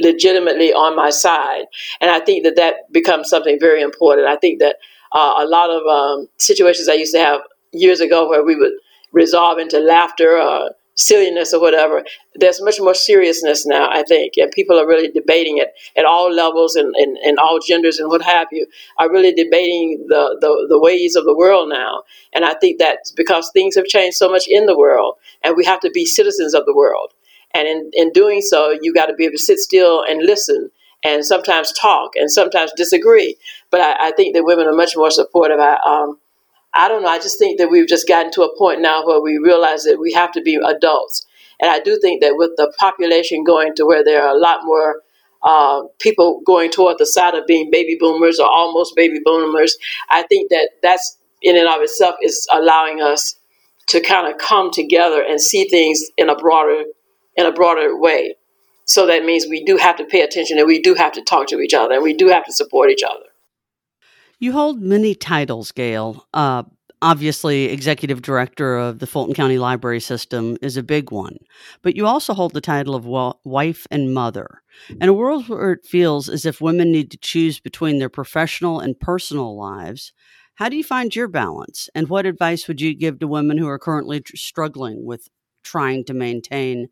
legitimately 0.01 0.73
on 0.73 0.97
my 0.97 1.11
side, 1.11 1.65
and 2.01 2.11
I 2.11 2.21
think 2.21 2.45
that 2.45 2.57
that 2.57 2.93
becomes 2.93 3.29
something 3.29 3.59
very 3.61 3.83
important. 3.83 4.29
I 4.29 4.37
think 4.37 4.61
that 4.61 4.77
uh, 5.13 5.35
a 5.39 5.47
lot 5.47 5.71
of 5.71 5.83
um, 5.87 6.29
situations 6.39 6.89
I 6.89 6.95
used 6.95 7.15
to 7.15 7.21
have 7.21 7.41
years 7.73 8.01
ago 8.01 8.29
where 8.29 8.45
we 8.45 8.57
would 8.57 8.73
resolve 9.13 9.59
into 9.59 9.79
laughter 9.79 10.39
or 10.39 10.71
silliness 10.95 11.55
or 11.55 11.61
whatever. 11.61 12.05
There's 12.35 12.63
much 12.63 12.79
more 12.79 12.95
seriousness 12.95 13.65
now, 13.65 13.89
I 13.91 14.03
think, 14.03 14.35
and 14.37 14.51
people 14.53 14.79
are 14.79 14.87
really 14.87 15.11
debating 15.11 15.59
it 15.59 15.73
at 15.97 16.05
all 16.05 16.33
levels 16.33 16.77
and, 16.77 16.95
and, 16.95 17.17
and 17.19 17.39
all 17.39 17.59
genders 17.67 17.99
and 17.99 18.09
what 18.09 18.23
have 18.23 18.49
you 18.53 18.67
are 18.99 19.11
really 19.11 19.33
debating 19.33 20.05
the, 20.09 20.37
the, 20.41 20.67
the 20.69 20.81
ways 20.81 21.17
of 21.17 21.25
the 21.25 21.37
world 21.37 21.69
now. 21.71 22.03
And 22.35 22.45
I 22.45 22.55
think 22.55 22.79
that's 22.79 23.13
because 23.13 23.51
things 23.53 23.77
have 23.77 23.87
changed 23.87 24.19
so 24.19 24.31
much 24.31 24.45
in 24.47 24.67
the 24.67 24.77
world, 24.77 25.15
and 25.43 25.57
we 25.57 25.65
have 25.65 25.81
to 25.81 25.91
be 25.91 26.05
citizens 26.05 26.55
of 26.55 26.67
the 26.67 26.77
world. 26.77 27.13
And 27.55 27.67
in, 27.67 27.91
in 27.95 28.13
doing 28.13 28.41
so, 28.41 28.77
you 28.81 28.95
got 28.95 29.07
to 29.07 29.15
be 29.15 29.25
able 29.25 29.33
to 29.33 29.39
sit 29.39 29.59
still 29.59 30.05
and 30.09 30.23
listen 30.23 30.71
and 31.05 31.25
sometimes 31.25 31.73
talk 31.73 32.13
and 32.15 32.31
sometimes 32.31 32.73
disagree. 32.77 33.37
But 33.71 33.81
I, 33.81 34.09
I 34.09 34.13
think 34.13 34.35
that 34.35 34.45
women 34.45 34.67
are 34.67 34.75
much 34.75 34.97
more 34.97 35.11
supportive. 35.11 35.59
I, 35.59 35.79
um, 35.85 36.19
I 36.75 36.89
don't 36.89 37.03
know. 37.03 37.09
I 37.09 37.19
just 37.19 37.39
think 37.39 37.59
that 37.59 37.71
we've 37.71 37.89
just 37.89 38.07
gotten 38.07 38.31
to 38.33 38.43
a 38.43 38.57
point 38.57 38.81
now 38.81 39.05
where 39.07 39.21
we 39.21 39.39
realize 39.39 39.83
that 39.85 39.99
we 39.99 40.13
have 40.13 40.33
to 40.33 40.43
be 40.43 40.57
adults. 40.57 41.27
And 41.61 41.71
I 41.71 41.81
do 41.81 41.99
think 42.01 42.23
that 42.23 42.37
with 42.37 42.53
the 42.57 42.73
population 42.79 43.45
going 43.45 43.75
to 43.77 43.85
where 43.85 44.05
there 44.05 44.23
are 44.23 44.35
a 44.35 44.39
lot 44.39 44.61
more 44.63 45.03
uh, 45.43 45.83
people 45.99 46.43
going 46.47 46.71
toward 46.71 46.99
the 46.99 47.07
side 47.07 47.35
of 47.35 47.47
being 47.47 47.71
baby 47.71 47.97
boomers 47.99 48.39
or 48.39 48.47
almost 48.47 48.95
baby 48.95 49.21
boomers, 49.25 49.77
I 50.09 50.23
think 50.23 50.51
that 50.51 50.71
that's 50.83 51.19
in 51.43 51.57
and 51.57 51.69
of 51.69 51.81
itself 51.81 52.17
is 52.23 52.47
allowing 52.53 53.01
us 53.01 53.37
to 53.89 54.01
kind 54.01 54.33
of 54.33 54.39
come 54.39 54.71
together 54.71 55.23
and 55.27 55.41
see 55.41 55.69
things 55.69 56.03
in 56.17 56.29
a 56.29 56.37
broader 56.37 56.85
in 57.37 57.47
a 57.47 57.53
broader 57.53 57.99
way. 57.99 58.37
So 58.87 59.07
that 59.07 59.25
means 59.25 59.47
we 59.49 59.65
do 59.65 59.77
have 59.77 59.97
to 59.99 60.05
pay 60.05 60.23
attention 60.23 60.59
and 60.59 60.67
we 60.67 60.81
do 60.81 60.95
have 60.95 61.13
to 61.13 61.23
talk 61.23 61.47
to 61.49 61.61
each 61.61 61.75
other 61.75 61.95
and 61.95 62.03
we 62.03 62.13
do 62.15 62.29
have 62.29 62.45
to 62.47 62.53
support 62.53 62.91
each 62.91 63.05
other. 63.05 63.27
You 64.41 64.53
hold 64.53 64.81
many 64.81 65.15
titles, 65.15 65.71
Gail. 65.71 66.27
Uh, 66.35 66.65
obviously, 67.03 67.67
executive 67.67 68.23
director 68.23 68.77
of 68.77 68.99
the 68.99 69.07
Fulton 69.07 69.35
County 69.35 69.59
Library 69.59 70.01
System 70.01 70.57
is 70.61 70.77
a 70.77 70.83
big 70.83 71.13
one, 71.13 71.37
but 71.83 71.95
you 71.95 72.07
also 72.07 72.35
hold 72.35 72.53
the 72.53 72.61
title 72.61 72.95
of 72.95 73.07
wife 73.45 73.87
and 73.91 74.13
mother. 74.13 74.63
In 75.01 75.09
a 75.09 75.15
world 75.15 75.49
where 75.49 75.73
it 75.73 75.85
feels 75.85 76.29
as 76.29 76.45
if 76.47 76.61
women 76.61 76.91
need 76.91 77.11
to 77.11 77.19
choose 77.19 77.61
between 77.61 77.99
their 77.99 78.09
professional 78.09 78.81
and 78.81 78.99
personal 78.99 79.57
lives, 79.57 80.13
How 80.61 80.69
do 80.69 80.77
you 80.77 80.85
find 80.85 81.17
your 81.17 81.27
balance? 81.27 81.89
And 81.95 82.11
what 82.11 82.27
advice 82.27 82.69
would 82.69 82.83
you 82.83 82.95
give 82.95 83.19
to 83.21 83.27
women 83.27 83.57
who 83.57 83.67
are 83.67 83.79
currently 83.79 84.21
tr- 84.21 84.37
struggling 84.37 85.07
with 85.07 85.29
trying 85.63 86.05
to 86.05 86.15
maintain 86.15 86.89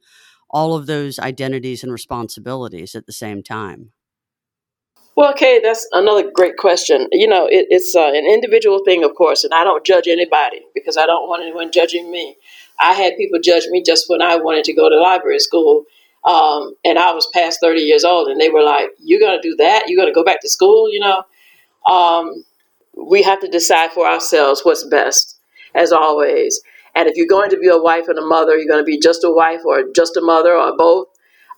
all 0.51 0.75
of 0.75 0.87
those 0.87 1.19
identities 1.19 1.83
and 1.83 1.93
responsibilities 1.93 2.95
at 2.95 3.07
the 3.07 3.13
same 3.13 3.43
time? 3.43 3.93
Well, 5.19 5.33
okay, 5.33 5.61
that's 5.61 5.85
another 5.93 6.31
great 6.33 6.57
question. 6.59 7.09
You 7.11 7.27
know, 7.27 7.47
it, 7.47 7.67
it's 7.71 7.95
uh, 7.97 8.07
an 8.15 8.25
individual 8.25 8.85
thing, 8.85 9.03
of 9.03 9.17
course, 9.17 9.43
and 9.43 9.53
I 9.53 9.65
don't 9.65 9.85
judge 9.85 10.07
anybody 10.07 10.61
because 10.75 10.97
I 10.97 11.07
don't 11.07 11.29
want 11.29 11.43
anyone 11.43 11.73
judging 11.73 12.11
me. 12.13 12.37
I 12.81 12.93
had 12.93 13.17
people 13.17 13.41
judge 13.43 13.67
me 13.67 13.83
just 13.83 14.05
when 14.09 14.23
I 14.23 14.37
wanted 14.37 14.63
to 14.65 14.73
go 14.73 14.89
to 14.89 14.97
library 14.97 15.41
school, 15.41 15.87
um, 16.25 16.75
and 16.85 17.01
I 17.01 17.13
was 17.13 17.29
past 17.35 17.59
30 17.61 17.81
years 17.81 18.05
old, 18.05 18.29
and 18.29 18.41
they 18.41 18.49
were 18.49 18.63
like, 18.63 18.91
You're 19.01 19.19
going 19.19 19.37
to 19.37 19.43
do 19.43 19.57
that? 19.57 19.89
You're 19.89 19.97
going 19.97 20.09
to 20.09 20.15
go 20.15 20.25
back 20.25 20.41
to 20.43 20.49
school? 20.49 20.89
You 20.89 21.01
know, 21.01 21.25
um, 21.93 22.45
we 22.97 23.23
have 23.25 23.41
to 23.41 23.49
decide 23.49 23.91
for 23.91 24.07
ourselves 24.07 24.61
what's 24.63 24.87
best, 24.87 25.41
as 25.75 25.91
always. 25.91 26.61
And 26.99 27.09
if 27.09 27.17
you're 27.17 27.29
going 27.29 27.51
to 27.53 27.59
be 27.59 27.69
a 27.69 27.79
wife 27.79 28.09
and 28.09 28.19
a 28.19 28.27
mother, 28.27 28.59
you're 28.59 28.69
going 28.69 28.83
to 28.83 28.87
be 28.87 28.99
just 28.99 29.25
a 29.25 29.33
wife 29.33 29.63
or 29.65 29.85
just 29.97 30.19
a 30.19 30.23
mother 30.23 30.55
or 30.57 30.77
both 30.77 31.07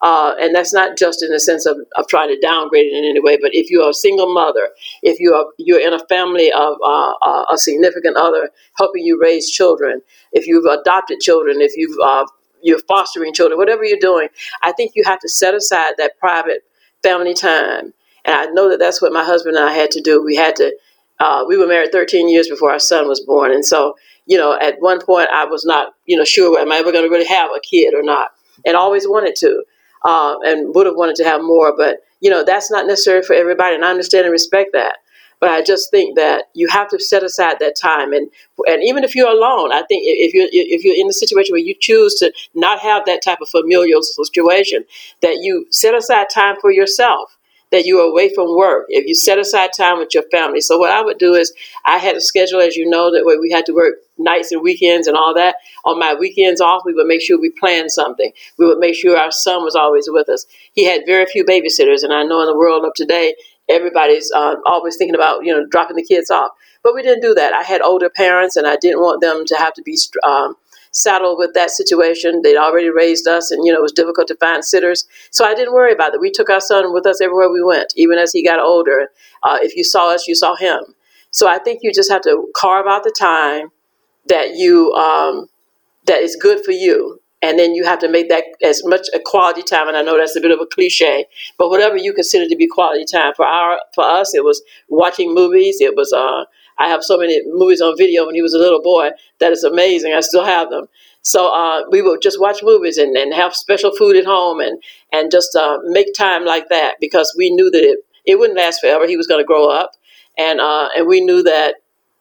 uh, 0.02 0.35
and 0.40 0.54
that's 0.54 0.73
not 0.73 0.97
just 0.97 1.23
in 1.23 1.30
the 1.30 1.40
sense 1.40 1.66
of, 1.66 1.76
of 1.97 2.06
trying 2.09 2.28
to 2.28 2.40
downgrade 2.40 2.87
it 2.87 2.97
in 2.97 3.04
any 3.04 3.20
way, 3.20 3.37
but 3.40 3.50
if 3.54 3.70
you're 3.70 3.90
a 3.90 3.94
single 3.94 4.32
mother, 4.32 4.70
if 5.02 5.20
you 5.20 5.35
are 5.35 5.47
you're 5.59 5.80
in 5.80 5.92
a 5.92 6.06
family 6.06 6.50
of 6.52 6.76
uh, 6.87 7.12
uh, 7.23 7.44
a 7.52 7.59
significant 7.59 8.16
other 8.16 8.50
helping 8.78 9.04
you 9.04 9.20
raise 9.20 9.50
children, 9.50 10.00
if 10.32 10.47
you've 10.47 10.64
adopted 10.64 11.20
children, 11.20 11.61
if 11.61 11.76
you've 11.76 11.99
uh, 12.02 12.25
you're 12.62 12.80
fostering 12.88 13.35
children, 13.35 13.59
whatever 13.59 13.85
you're 13.85 13.99
doing, 14.00 14.28
I 14.62 14.73
think 14.73 14.92
you 14.94 15.04
have 15.04 15.20
to 15.20 15.28
set 15.28 15.54
aside 15.54 15.94
that 15.99 16.18
private 16.18 16.64
family 17.02 17.35
time. 17.35 17.92
And 18.25 18.37
I 18.37 18.47
know 18.47 18.70
that 18.70 18.78
that's 18.78 19.02
what 19.02 19.12
my 19.12 19.25
husband 19.25 19.56
and 19.56 19.68
I 19.68 19.73
had 19.75 19.90
to 19.92 20.00
do. 20.00 20.23
We 20.25 20.37
had 20.37 20.56
to. 20.56 20.75
Uh, 21.18 21.44
we 21.47 21.59
were 21.59 21.66
married 21.66 21.92
13 21.92 22.30
years 22.30 22.49
before 22.49 22.73
our 22.73 22.78
son 22.78 23.06
was 23.06 23.20
born, 23.20 23.52
and 23.52 23.66
so 23.66 23.97
you 24.26 24.38
know, 24.38 24.58
at 24.58 24.80
one 24.80 25.00
point 25.00 25.28
I 25.32 25.44
was 25.44 25.64
not, 25.64 25.94
you 26.06 26.16
know, 26.16 26.24
sure 26.24 26.58
am 26.58 26.72
I 26.72 26.76
ever 26.76 26.92
going 26.92 27.04
to 27.04 27.10
really 27.10 27.26
have 27.26 27.50
a 27.56 27.60
kid 27.60 27.94
or 27.94 28.02
not, 28.02 28.28
and 28.64 28.76
always 28.76 29.06
wanted 29.06 29.36
to 29.36 29.64
uh, 30.04 30.36
and 30.42 30.74
would 30.74 30.86
have 30.86 30.96
wanted 30.96 31.16
to 31.16 31.24
have 31.24 31.42
more. 31.42 31.74
But 31.76 31.98
you 32.20 32.30
know, 32.30 32.44
that's 32.44 32.70
not 32.70 32.86
necessary 32.86 33.22
for 33.22 33.34
everybody, 33.34 33.74
and 33.74 33.84
I 33.84 33.90
understand 33.90 34.24
and 34.24 34.32
respect 34.32 34.70
that. 34.72 34.98
But 35.40 35.48
I 35.48 35.62
just 35.62 35.90
think 35.90 36.16
that 36.16 36.44
you 36.54 36.68
have 36.68 36.88
to 36.90 36.98
set 36.98 37.24
aside 37.24 37.56
that 37.60 37.74
time, 37.80 38.12
and 38.12 38.30
and 38.66 38.82
even 38.84 39.04
if 39.04 39.14
you're 39.14 39.30
alone, 39.30 39.72
I 39.72 39.82
think 39.88 40.02
if 40.04 40.34
you're 40.34 40.48
if 40.50 40.84
you're 40.84 40.96
in 40.96 41.08
a 41.08 41.14
situation 41.14 41.52
where 41.52 41.60
you 41.60 41.74
choose 41.80 42.14
to 42.16 42.32
not 42.54 42.80
have 42.80 43.06
that 43.06 43.22
type 43.22 43.40
of 43.40 43.48
familial 43.48 44.02
situation, 44.02 44.84
that 45.22 45.38
you 45.40 45.66
set 45.70 45.94
aside 45.94 46.26
time 46.32 46.56
for 46.60 46.70
yourself 46.70 47.36
that 47.70 47.84
you 47.84 47.98
are 48.00 48.10
away 48.10 48.32
from 48.34 48.56
work, 48.56 48.86
if 48.88 49.06
you 49.06 49.14
set 49.14 49.38
aside 49.38 49.70
time 49.76 49.98
with 49.98 50.12
your 50.12 50.24
family. 50.30 50.60
So 50.60 50.78
what 50.78 50.90
I 50.90 51.02
would 51.02 51.18
do 51.18 51.34
is 51.34 51.52
I 51.86 51.98
had 51.98 52.16
a 52.16 52.20
schedule, 52.20 52.60
as 52.60 52.76
you 52.76 52.88
know, 52.88 53.12
that 53.12 53.24
way 53.24 53.36
we 53.36 53.50
had 53.50 53.66
to 53.66 53.72
work 53.72 53.94
nights 54.18 54.52
and 54.52 54.62
weekends 54.62 55.06
and 55.06 55.16
all 55.16 55.34
that. 55.34 55.56
On 55.84 55.98
my 55.98 56.14
weekends 56.14 56.60
off, 56.60 56.82
we 56.84 56.94
would 56.94 57.06
make 57.06 57.22
sure 57.22 57.40
we 57.40 57.50
planned 57.50 57.92
something. 57.92 58.32
We 58.58 58.66
would 58.66 58.78
make 58.78 58.94
sure 58.94 59.16
our 59.16 59.30
son 59.30 59.62
was 59.62 59.76
always 59.76 60.08
with 60.08 60.28
us. 60.28 60.46
He 60.72 60.84
had 60.84 61.02
very 61.06 61.26
few 61.26 61.44
babysitters, 61.44 62.02
and 62.02 62.12
I 62.12 62.24
know 62.24 62.40
in 62.40 62.46
the 62.46 62.56
world 62.58 62.84
of 62.84 62.92
today, 62.94 63.34
everybody's 63.68 64.30
uh, 64.32 64.56
always 64.66 64.96
thinking 64.96 65.14
about 65.14 65.44
you 65.44 65.52
know 65.54 65.66
dropping 65.66 65.96
the 65.96 66.04
kids 66.04 66.30
off. 66.30 66.50
But 66.82 66.94
we 66.94 67.02
didn't 67.02 67.22
do 67.22 67.34
that. 67.34 67.54
I 67.54 67.62
had 67.62 67.82
older 67.82 68.10
parents, 68.10 68.56
and 68.56 68.66
I 68.66 68.76
didn't 68.76 69.00
want 69.00 69.20
them 69.20 69.44
to 69.46 69.56
have 69.56 69.74
to 69.74 69.82
be 69.82 69.96
um, 70.26 70.54
saddled 70.92 71.38
with 71.38 71.54
that 71.54 71.70
situation. 71.70 72.42
They'd 72.42 72.56
already 72.56 72.90
raised 72.90 73.26
us, 73.26 73.50
and 73.50 73.64
you 73.64 73.73
know 73.73 73.78
it 73.78 73.82
was 73.82 73.92
difficult 73.92 74.28
to 74.28 74.37
find 74.37 74.64
sitters. 74.64 75.06
So 75.30 75.44
I 75.44 75.54
didn't 75.54 75.75
worry 75.75 75.92
about 75.92 76.14
it. 76.14 76.20
We 76.20 76.30
took 76.30 76.50
our 76.50 76.61
son 76.61 76.92
with 76.92 77.06
us 77.06 77.20
everywhere 77.20 77.50
we 77.50 77.62
went, 77.62 77.92
even 77.97 78.18
as 78.18 78.32
he 78.32 78.44
got 78.44 78.61
older. 78.61 79.09
Uh, 79.42 79.59
if 79.62 79.76
you 79.76 79.85
saw 79.85 80.12
us, 80.14 80.26
you 80.28 80.35
saw 80.35 80.56
him. 80.56 80.80
So 81.30 81.49
I 81.49 81.59
think 81.59 81.80
you 81.82 81.92
just 81.92 82.11
have 82.11 82.23
to 82.23 82.49
carve 82.56 82.87
out 82.87 83.04
the 83.04 83.14
time 83.16 83.68
that 84.26 84.56
you 84.56 84.92
um, 84.94 85.49
that 86.06 86.20
is 86.23 86.37
good 86.37 86.64
for 86.64 86.73
you 86.73 87.20
and 87.42 87.59
then 87.59 87.75
you 87.75 87.85
have 87.85 87.99
to 88.00 88.09
make 88.09 88.28
that 88.28 88.44
as 88.62 88.82
much 88.85 89.06
a 89.14 89.18
quality 89.25 89.62
time 89.62 89.88
and 89.88 89.97
i 89.97 90.02
know 90.02 90.16
that's 90.18 90.37
a 90.37 90.40
bit 90.40 90.50
of 90.50 90.61
a 90.61 90.66
cliche 90.66 91.26
but 91.59 91.68
whatever 91.70 91.97
you 91.97 92.12
consider 92.12 92.49
to 92.49 92.56
be 92.56 92.66
quality 92.66 93.04
time 93.04 93.32
for 93.35 93.47
our 93.47 93.80
for 93.94 94.04
us 94.04 94.35
it 94.35 94.44
was 94.44 94.62
watching 94.88 95.35
movies 95.35 95.78
it 95.80 95.97
was 95.97 96.12
uh, 96.12 96.44
I 96.80 96.88
have 96.88 97.04
so 97.04 97.18
many 97.18 97.42
movies 97.46 97.82
on 97.82 97.96
video 97.99 98.26
when 98.26 98.34
he 98.37 98.42
was 98.42 98.54
a 98.54 98.58
little 98.58 98.82
boy 98.82 99.10
that 99.40 99.52
is 99.52 99.64
amazing. 99.64 100.14
I 100.14 100.20
still 100.20 100.44
have 100.44 100.70
them. 100.70 100.87
So 101.22 101.49
uh, 101.54 101.82
we 101.90 102.02
would 102.02 102.22
just 102.22 102.40
watch 102.40 102.60
movies 102.62 102.99
and, 102.99 103.16
and 103.16 103.34
have 103.34 103.54
special 103.54 103.94
food 103.96 104.16
at 104.16 104.26
home 104.26 104.60
and 104.60 104.82
and 105.12 105.30
just 105.30 105.54
uh, 105.56 105.78
make 105.84 106.14
time 106.14 106.46
like 106.46 106.68
that 106.70 106.96
because 107.00 107.34
we 107.38 107.50
knew 107.50 107.70
that 107.70 107.82
it, 107.82 108.00
it 108.26 108.38
wouldn't 108.38 108.58
last 108.58 108.80
forever. 108.80 109.06
He 109.06 109.18
was 109.18 109.28
going 109.28 109.40
to 109.40 109.46
grow 109.46 109.68
up, 109.68 109.92
and 110.38 110.60
uh, 110.60 110.88
and 110.96 111.06
we 111.06 111.20
knew 111.20 111.42
that 111.44 111.76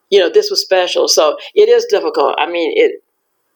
you 0.10 0.20
know 0.20 0.30
this 0.30 0.50
was 0.52 0.62
special. 0.62 1.08
So 1.08 1.38
it 1.56 1.70
is 1.70 1.86
difficult. 1.86 2.36
I 2.40 2.48
mean 2.52 2.74
it, 2.76 3.04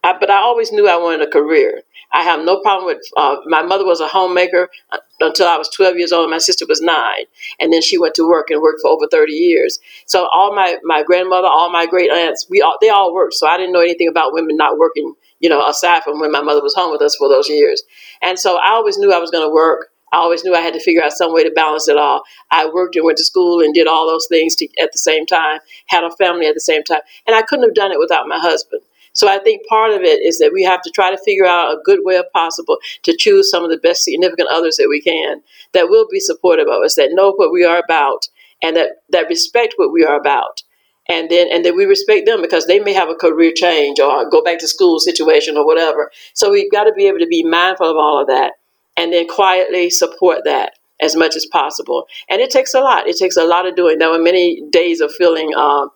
I, 0.04 0.18
but 0.20 0.30
I 0.32 0.38
always 0.38 0.72
knew 0.72 0.88
I 0.90 0.98
wanted 0.98 1.28
a 1.28 1.32
career. 1.32 1.84
I 2.14 2.22
have 2.24 2.46
no 2.46 2.62
problem 2.62 2.86
with. 2.86 3.02
Uh, 3.18 3.38
my 3.48 3.64
mother 3.64 3.86
was 3.86 4.00
a 4.00 4.08
homemaker 4.08 4.70
uh, 4.92 5.00
until 5.20 5.48
I 5.48 5.58
was 5.58 5.70
12 5.70 5.98
years 5.98 6.12
old. 6.12 6.26
And 6.26 6.32
my 6.32 6.38
sister 6.38 6.66
was 6.68 6.82
nine, 6.82 7.26
and 7.60 7.74
then 7.74 7.82
she 7.82 7.98
went 7.98 8.16
to 8.16 8.28
work 8.28 8.50
and 8.52 8.62
worked 8.62 8.82
for 8.82 8.92
over 8.92 9.08
30 9.10 9.34
years. 9.34 9.80
So 10.06 10.30
all 10.34 10.56
my 10.56 10.78
my 10.84 11.04
grandmother, 11.04 11.48
all 11.48 11.72
my 11.72 11.86
great 11.86 12.12
aunts, 12.12 12.48
we 12.50 12.62
all 12.62 12.78
they 12.82 12.90
all 12.90 13.14
worked. 13.14 13.34
So 13.36 13.48
I 13.48 13.58
didn't 13.58 13.74
know 13.74 13.82
anything 13.82 14.08
about 14.08 14.34
women 14.34 14.56
not 14.56 14.78
working. 14.78 15.16
You 15.40 15.50
know, 15.50 15.66
aside 15.68 16.04
from 16.04 16.20
when 16.22 16.32
my 16.32 16.42
mother 16.42 16.62
was 16.62 16.76
home 16.76 16.92
with 16.92 17.02
us 17.02 17.16
for 17.18 17.28
those 17.28 17.50
years, 17.50 17.84
and 18.22 18.40
so 18.40 18.58
I 18.58 18.72
always 18.72 18.98
knew 18.98 19.12
I 19.12 19.20
was 19.20 19.32
going 19.32 19.46
to 19.46 19.54
work. 19.54 19.90
I 20.14 20.18
always 20.18 20.44
knew 20.44 20.56
I 20.56 20.62
had 20.62 20.76
to 20.76 20.80
figure 20.80 21.04
out 21.04 21.12
some 21.12 21.34
way 21.34 21.44
to 21.44 21.50
balance 21.50 21.88
it 21.88 21.98
all. 21.98 22.22
I 22.52 22.70
worked 22.70 22.96
and 22.96 23.04
went 23.04 23.18
to 23.18 23.24
school 23.24 23.62
and 23.62 23.74
did 23.74 23.88
all 23.88 24.08
those 24.08 24.28
things 24.28 24.56
to, 24.58 24.70
at 24.80 24.92
the 24.92 25.00
same 25.00 25.26
time, 25.26 25.60
had 25.88 26.04
a 26.04 26.12
family 26.12 26.46
at 26.46 26.54
the 26.54 26.62
same 26.62 26.84
time, 26.84 27.02
and 27.26 27.36
I 27.36 27.42
couldn't 27.42 27.66
have 27.66 27.74
done 27.74 27.92
it 27.92 28.00
without 28.00 28.28
my 28.28 28.38
husband. 28.38 28.84
So 29.14 29.28
I 29.28 29.40
think 29.40 29.66
part 29.68 29.92
of 29.92 30.02
it 30.02 30.22
is 30.22 30.40
that 30.40 30.52
we 30.54 30.64
have 30.64 30.82
to 30.82 30.92
try 30.92 31.12
to 31.12 31.24
figure 31.24 31.46
out 31.46 31.74
a 31.74 31.82
good 31.84 32.00
way 32.04 32.18
of 32.18 32.26
possible 32.34 32.78
to 33.04 33.16
choose 33.18 33.50
some 33.50 33.64
of 33.64 33.70
the 33.70 33.78
best 33.78 34.04
significant 34.04 34.50
others 34.52 34.78
that 34.78 34.90
we 34.90 35.02
can 35.02 35.42
that 35.74 35.90
will 35.90 36.08
be 36.10 36.20
supportive 36.20 36.68
of 36.68 36.84
us, 36.84 36.96
that 36.96 37.12
know 37.14 37.34
what 37.34 37.52
we 37.52 37.64
are 37.64 37.82
about, 37.84 38.28
and 38.62 38.76
that, 38.76 38.90
that 39.10 39.28
respect 39.28 39.74
what 39.78 39.92
we 39.92 40.04
are 40.04 40.20
about. 40.20 40.64
And 41.10 41.30
then 41.30 41.48
and 41.52 41.66
then 41.66 41.76
we 41.76 41.86
respect 41.86 42.26
them 42.26 42.42
because 42.42 42.66
they 42.66 42.80
may 42.80 42.94
have 42.94 43.10
a 43.10 43.16
career 43.16 43.52
change 43.54 44.00
or 44.00 44.30
go 44.30 44.42
back 44.42 44.60
to 44.60 44.68
school 44.70 45.00
situation 45.00 45.58
or 45.58 45.66
whatever. 45.66 46.10
So 46.34 46.50
we've 46.50 46.72
got 46.72 46.86
to 46.86 46.94
be 46.94 47.08
able 47.08 47.20
to 47.20 47.28
be 47.28 47.44
mindful 47.44 47.90
of 47.92 47.98
all 47.98 48.22
of 48.22 48.28
that 48.28 48.54
and 48.96 49.12
then 49.12 49.28
quietly 49.28 49.90
support 49.90 50.46
that 50.46 50.74
as 51.02 51.16
much 51.16 51.36
as 51.36 51.46
possible. 51.46 52.08
And 52.30 52.42
it 52.42 52.52
takes 52.52 52.74
a 52.74 52.80
lot. 52.80 53.08
It 53.08 53.18
takes 53.18 53.36
a 53.36 53.44
lot 53.44 53.68
of 53.68 53.76
doing. 53.76 53.98
There 53.98 54.10
were 54.10 54.22
many 54.22 54.62
days 54.70 55.02
of 55.02 55.12
feeling 55.12 55.52
uh, 55.56 55.88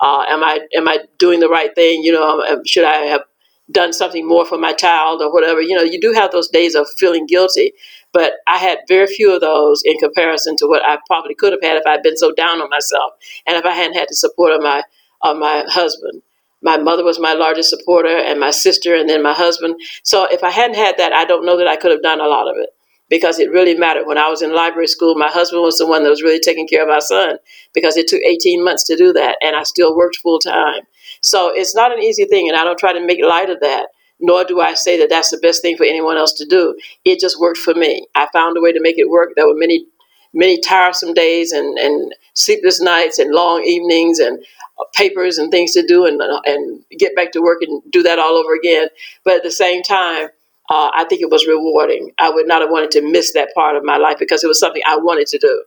uh, 0.00 0.24
am 0.28 0.42
I 0.42 0.60
am 0.74 0.88
I 0.88 1.00
doing 1.18 1.40
the 1.40 1.48
right 1.48 1.74
thing? 1.74 2.02
You 2.02 2.12
know, 2.12 2.40
um, 2.40 2.62
should 2.66 2.84
I 2.84 3.06
have 3.06 3.22
done 3.70 3.92
something 3.92 4.26
more 4.26 4.44
for 4.44 4.58
my 4.58 4.72
child 4.72 5.22
or 5.22 5.32
whatever? 5.32 5.60
You 5.60 5.76
know, 5.76 5.82
you 5.82 6.00
do 6.00 6.12
have 6.12 6.32
those 6.32 6.48
days 6.48 6.74
of 6.74 6.86
feeling 6.98 7.26
guilty, 7.26 7.72
but 8.12 8.34
I 8.46 8.58
had 8.58 8.78
very 8.88 9.06
few 9.06 9.34
of 9.34 9.40
those 9.40 9.82
in 9.84 9.98
comparison 9.98 10.56
to 10.58 10.66
what 10.66 10.82
I 10.84 10.98
probably 11.06 11.34
could 11.34 11.52
have 11.52 11.62
had 11.62 11.76
if 11.76 11.86
I'd 11.86 12.02
been 12.02 12.16
so 12.16 12.32
down 12.32 12.60
on 12.60 12.70
myself 12.70 13.12
and 13.46 13.56
if 13.56 13.64
I 13.64 13.72
hadn't 13.72 13.96
had 13.96 14.08
the 14.08 14.16
support 14.16 14.52
of 14.52 14.62
my 14.62 14.82
of 15.22 15.36
my 15.36 15.64
husband. 15.68 16.22
My 16.64 16.76
mother 16.76 17.02
was 17.02 17.18
my 17.18 17.32
largest 17.32 17.70
supporter, 17.70 18.16
and 18.16 18.38
my 18.38 18.50
sister, 18.50 18.94
and 18.94 19.08
then 19.08 19.20
my 19.20 19.32
husband. 19.32 19.74
So 20.04 20.28
if 20.30 20.44
I 20.44 20.50
hadn't 20.50 20.76
had 20.76 20.96
that, 20.98 21.12
I 21.12 21.24
don't 21.24 21.44
know 21.44 21.58
that 21.58 21.66
I 21.66 21.74
could 21.74 21.90
have 21.90 22.02
done 22.02 22.20
a 22.20 22.28
lot 22.28 22.48
of 22.48 22.56
it 22.56 22.70
because 23.12 23.38
it 23.38 23.50
really 23.50 23.74
mattered. 23.74 24.06
When 24.06 24.16
I 24.16 24.30
was 24.30 24.40
in 24.40 24.54
library 24.54 24.86
school, 24.86 25.14
my 25.16 25.28
husband 25.28 25.60
was 25.60 25.76
the 25.76 25.86
one 25.86 26.02
that 26.02 26.08
was 26.08 26.22
really 26.22 26.40
taking 26.40 26.66
care 26.66 26.82
of 26.82 26.88
our 26.88 27.02
son 27.02 27.36
because 27.74 27.98
it 27.98 28.08
took 28.08 28.22
18 28.22 28.64
months 28.64 28.84
to 28.84 28.96
do 28.96 29.12
that, 29.12 29.36
and 29.42 29.54
I 29.54 29.64
still 29.64 29.94
worked 29.94 30.16
full 30.16 30.38
time. 30.38 30.80
So 31.20 31.52
it's 31.54 31.74
not 31.74 31.92
an 31.92 31.98
easy 31.98 32.24
thing, 32.24 32.48
and 32.48 32.56
I 32.56 32.64
don't 32.64 32.78
try 32.78 32.94
to 32.94 33.06
make 33.06 33.22
light 33.22 33.50
of 33.50 33.60
that, 33.60 33.88
nor 34.18 34.44
do 34.44 34.62
I 34.62 34.72
say 34.72 34.98
that 34.98 35.10
that's 35.10 35.28
the 35.30 35.36
best 35.36 35.60
thing 35.60 35.76
for 35.76 35.84
anyone 35.84 36.16
else 36.16 36.32
to 36.38 36.46
do. 36.46 36.74
It 37.04 37.20
just 37.20 37.38
worked 37.38 37.58
for 37.58 37.74
me. 37.74 38.06
I 38.14 38.28
found 38.32 38.56
a 38.56 38.62
way 38.62 38.72
to 38.72 38.80
make 38.80 38.96
it 38.96 39.10
work. 39.10 39.32
There 39.36 39.46
were 39.46 39.58
many, 39.58 39.84
many 40.32 40.58
tiresome 40.58 41.12
days 41.12 41.52
and, 41.52 41.78
and 41.78 42.14
sleepless 42.32 42.80
nights 42.80 43.18
and 43.18 43.30
long 43.30 43.62
evenings 43.62 44.20
and 44.20 44.42
uh, 44.80 44.84
papers 44.94 45.36
and 45.36 45.50
things 45.50 45.72
to 45.72 45.86
do 45.86 46.06
and, 46.06 46.22
uh, 46.22 46.40
and 46.46 46.82
get 46.98 47.14
back 47.14 47.32
to 47.32 47.42
work 47.42 47.60
and 47.60 47.82
do 47.90 48.02
that 48.04 48.18
all 48.18 48.38
over 48.38 48.54
again. 48.54 48.88
But 49.22 49.34
at 49.34 49.42
the 49.42 49.50
same 49.50 49.82
time, 49.82 50.30
uh, 50.72 50.90
I 50.94 51.04
think 51.04 51.20
it 51.20 51.30
was 51.30 51.46
rewarding. 51.46 52.12
I 52.18 52.30
would 52.30 52.48
not 52.48 52.62
have 52.62 52.70
wanted 52.70 52.92
to 52.92 53.02
miss 53.02 53.34
that 53.34 53.50
part 53.54 53.76
of 53.76 53.84
my 53.84 53.98
life 53.98 54.16
because 54.18 54.42
it 54.42 54.46
was 54.46 54.58
something 54.58 54.80
I 54.88 54.96
wanted 54.96 55.26
to 55.26 55.38
do. 55.38 55.64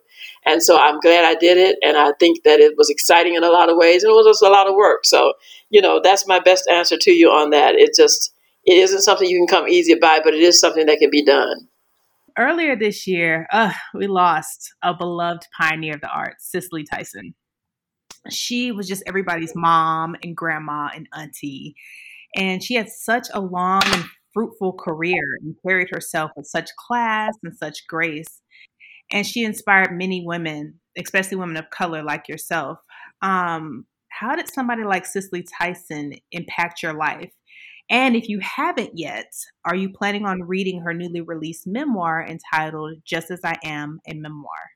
And 0.48 0.64
so 0.64 0.80
I'm 0.80 1.00
glad 1.00 1.26
I 1.26 1.36
did 1.36 1.60
it. 1.60 1.78
And 1.84 1.96
I 1.96 2.14
think 2.20 2.42
that 2.44 2.60
it 2.60 2.74
was 2.76 2.90
exciting 2.90 3.36
in 3.36 3.44
a 3.44 3.52
lot 3.52 3.70
of 3.70 3.78
ways 3.78 4.04
and 4.04 4.10
it 4.10 4.16
was 4.16 4.26
just 4.26 4.42
a 4.42 4.50
lot 4.50 4.68
of 4.68 4.74
work. 4.74 5.06
So, 5.06 5.34
you 5.70 5.80
know, 5.80 6.02
that's 6.04 6.26
my 6.26 6.40
best 6.40 6.68
answer 6.68 6.98
to 6.98 7.12
you 7.12 7.30
on 7.30 7.52
that. 7.52 7.76
It 7.76 7.92
just, 7.96 8.34
it 8.64 8.80
isn't 8.80 9.04
something 9.04 9.30
you 9.30 9.38
can 9.38 9.46
come 9.46 9.68
easy 9.68 9.94
by, 9.94 10.22
but 10.24 10.34
it 10.34 10.42
is 10.42 10.60
something 10.60 10.88
that 10.88 10.98
can 10.98 11.12
be 11.12 11.24
done. 11.24 11.68
Earlier 12.36 12.76
this 12.76 13.06
year, 13.06 13.46
uh, 13.52 13.74
we 13.94 14.08
lost 14.08 14.74
a 14.82 14.96
beloved 14.96 15.46
pioneer 15.56 15.94
of 15.94 16.02
the 16.02 16.10
arts, 16.10 16.52
Cicely 16.52 16.84
Tyson. 16.84 17.36
She 18.32 18.72
was 18.72 18.88
just 18.88 19.04
everybody's 19.06 19.54
mom 19.56 20.16
and 20.24 20.36
grandma 20.36 20.90
and 20.96 21.08
auntie. 21.16 21.76
And 22.36 22.64
she 22.64 22.74
had 22.74 22.90
such 22.90 23.28
a 23.34 23.40
long 23.40 23.84
and 23.86 24.04
fruitful 24.36 24.74
career 24.74 25.24
and 25.42 25.56
carried 25.66 25.90
herself 25.90 26.30
with 26.36 26.46
such 26.46 26.70
class 26.76 27.34
and 27.42 27.56
such 27.56 27.88
grace. 27.88 28.42
And 29.12 29.26
she 29.26 29.44
inspired 29.44 29.92
many 29.92 30.24
women, 30.26 30.80
especially 30.98 31.38
women 31.38 31.58
of 31.58 31.70
color 31.72 32.04
like 32.04 32.28
yourself. 32.28 32.78
Um, 33.22 33.86
how 34.10 34.36
did 34.36 34.52
somebody 34.54 34.84
like 34.84 35.06
Cicely 35.06 35.46
Tyson 35.58 36.14
impact 36.32 36.84
your 36.84 36.94
life? 36.94 37.32
And 37.90 38.16
if 38.16 38.28
you 38.28 38.40
haven't 38.42 38.92
yet, 38.96 39.32
are 39.64 39.76
you 39.76 39.90
planning 39.90 40.26
on 40.26 40.44
reading 40.44 40.82
her 40.82 40.94
newly 40.94 41.22
released 41.22 41.68
memoir 41.68 42.26
entitled 42.28 42.98
Just 43.06 43.30
As 43.30 43.42
I 43.44 43.56
Am, 43.64 44.00
a 44.08 44.14
Memoir? 44.14 44.72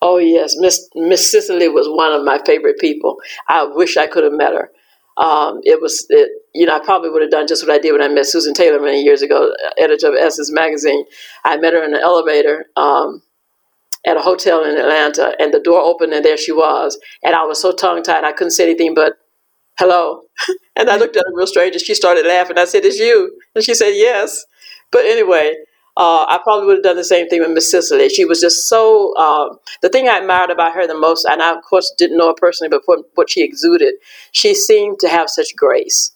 Oh 0.00 0.18
yes, 0.18 0.54
Miss 0.58 0.88
Miss 0.94 1.30
Cicely 1.30 1.68
was 1.68 1.88
one 1.88 2.12
of 2.12 2.24
my 2.24 2.38
favorite 2.44 2.78
people. 2.78 3.16
I 3.48 3.64
wish 3.64 3.96
I 3.96 4.06
could 4.06 4.22
have 4.22 4.32
met 4.32 4.52
her. 4.52 4.70
Um, 5.16 5.60
it 5.62 5.80
was, 5.80 6.04
it, 6.10 6.30
you 6.54 6.66
know, 6.66 6.76
I 6.76 6.78
probably 6.78 7.10
would 7.10 7.22
have 7.22 7.32
done 7.32 7.48
just 7.48 7.66
what 7.66 7.74
I 7.74 7.78
did 7.78 7.92
when 7.92 8.02
I 8.02 8.08
met 8.08 8.26
Susan 8.26 8.54
Taylor 8.54 8.80
many 8.80 9.02
years 9.02 9.22
ago, 9.22 9.52
editor 9.76 10.08
of 10.08 10.14
Essence 10.14 10.52
magazine. 10.52 11.04
I 11.44 11.56
met 11.56 11.72
her 11.72 11.82
in 11.82 11.94
an 11.94 12.00
elevator 12.00 12.66
um, 12.76 13.22
at 14.06 14.16
a 14.16 14.20
hotel 14.20 14.64
in 14.64 14.78
Atlanta, 14.78 15.34
and 15.40 15.52
the 15.52 15.58
door 15.58 15.80
opened, 15.80 16.12
and 16.12 16.24
there 16.24 16.36
she 16.36 16.52
was. 16.52 16.98
And 17.24 17.34
I 17.34 17.44
was 17.44 17.60
so 17.60 17.72
tongue 17.72 18.04
tied, 18.04 18.22
I 18.22 18.32
couldn't 18.32 18.52
say 18.52 18.64
anything 18.64 18.94
but 18.94 19.14
hello. 19.78 20.22
and 20.76 20.88
I 20.88 20.96
looked 20.96 21.16
at 21.16 21.24
her 21.26 21.34
real 21.34 21.48
strange, 21.48 21.74
and 21.74 21.82
she 21.82 21.94
started 21.94 22.24
laughing. 22.24 22.56
I 22.56 22.66
said, 22.66 22.84
"It's 22.84 22.98
you," 22.98 23.36
and 23.56 23.64
she 23.64 23.74
said, 23.74 23.90
"Yes." 23.94 24.44
But 24.92 25.06
anyway, 25.06 25.56
uh, 25.96 26.24
I 26.28 26.38
probably 26.44 26.66
would 26.66 26.76
have 26.76 26.84
done 26.84 26.96
the 26.96 27.02
same 27.02 27.28
thing 27.28 27.40
with 27.40 27.50
Miss 27.50 27.68
Cicely. 27.68 28.08
She 28.10 28.24
was 28.24 28.40
just 28.40 28.68
so. 28.68 29.12
Uh, 29.18 29.56
the 29.82 29.88
thing 29.88 30.08
I 30.08 30.18
admired 30.18 30.50
about 30.50 30.74
her 30.74 30.86
the 30.86 30.96
most, 30.96 31.24
and 31.24 31.42
I 31.42 31.52
of 31.52 31.64
course 31.68 31.92
didn't 31.98 32.16
know 32.16 32.28
her 32.28 32.34
personally, 32.34 32.68
but 32.68 32.82
what, 32.84 33.00
what 33.16 33.28
she 33.28 33.42
exuded, 33.42 33.94
she 34.30 34.54
seemed 34.54 35.00
to 35.00 35.08
have 35.08 35.28
such 35.28 35.56
grace 35.56 36.13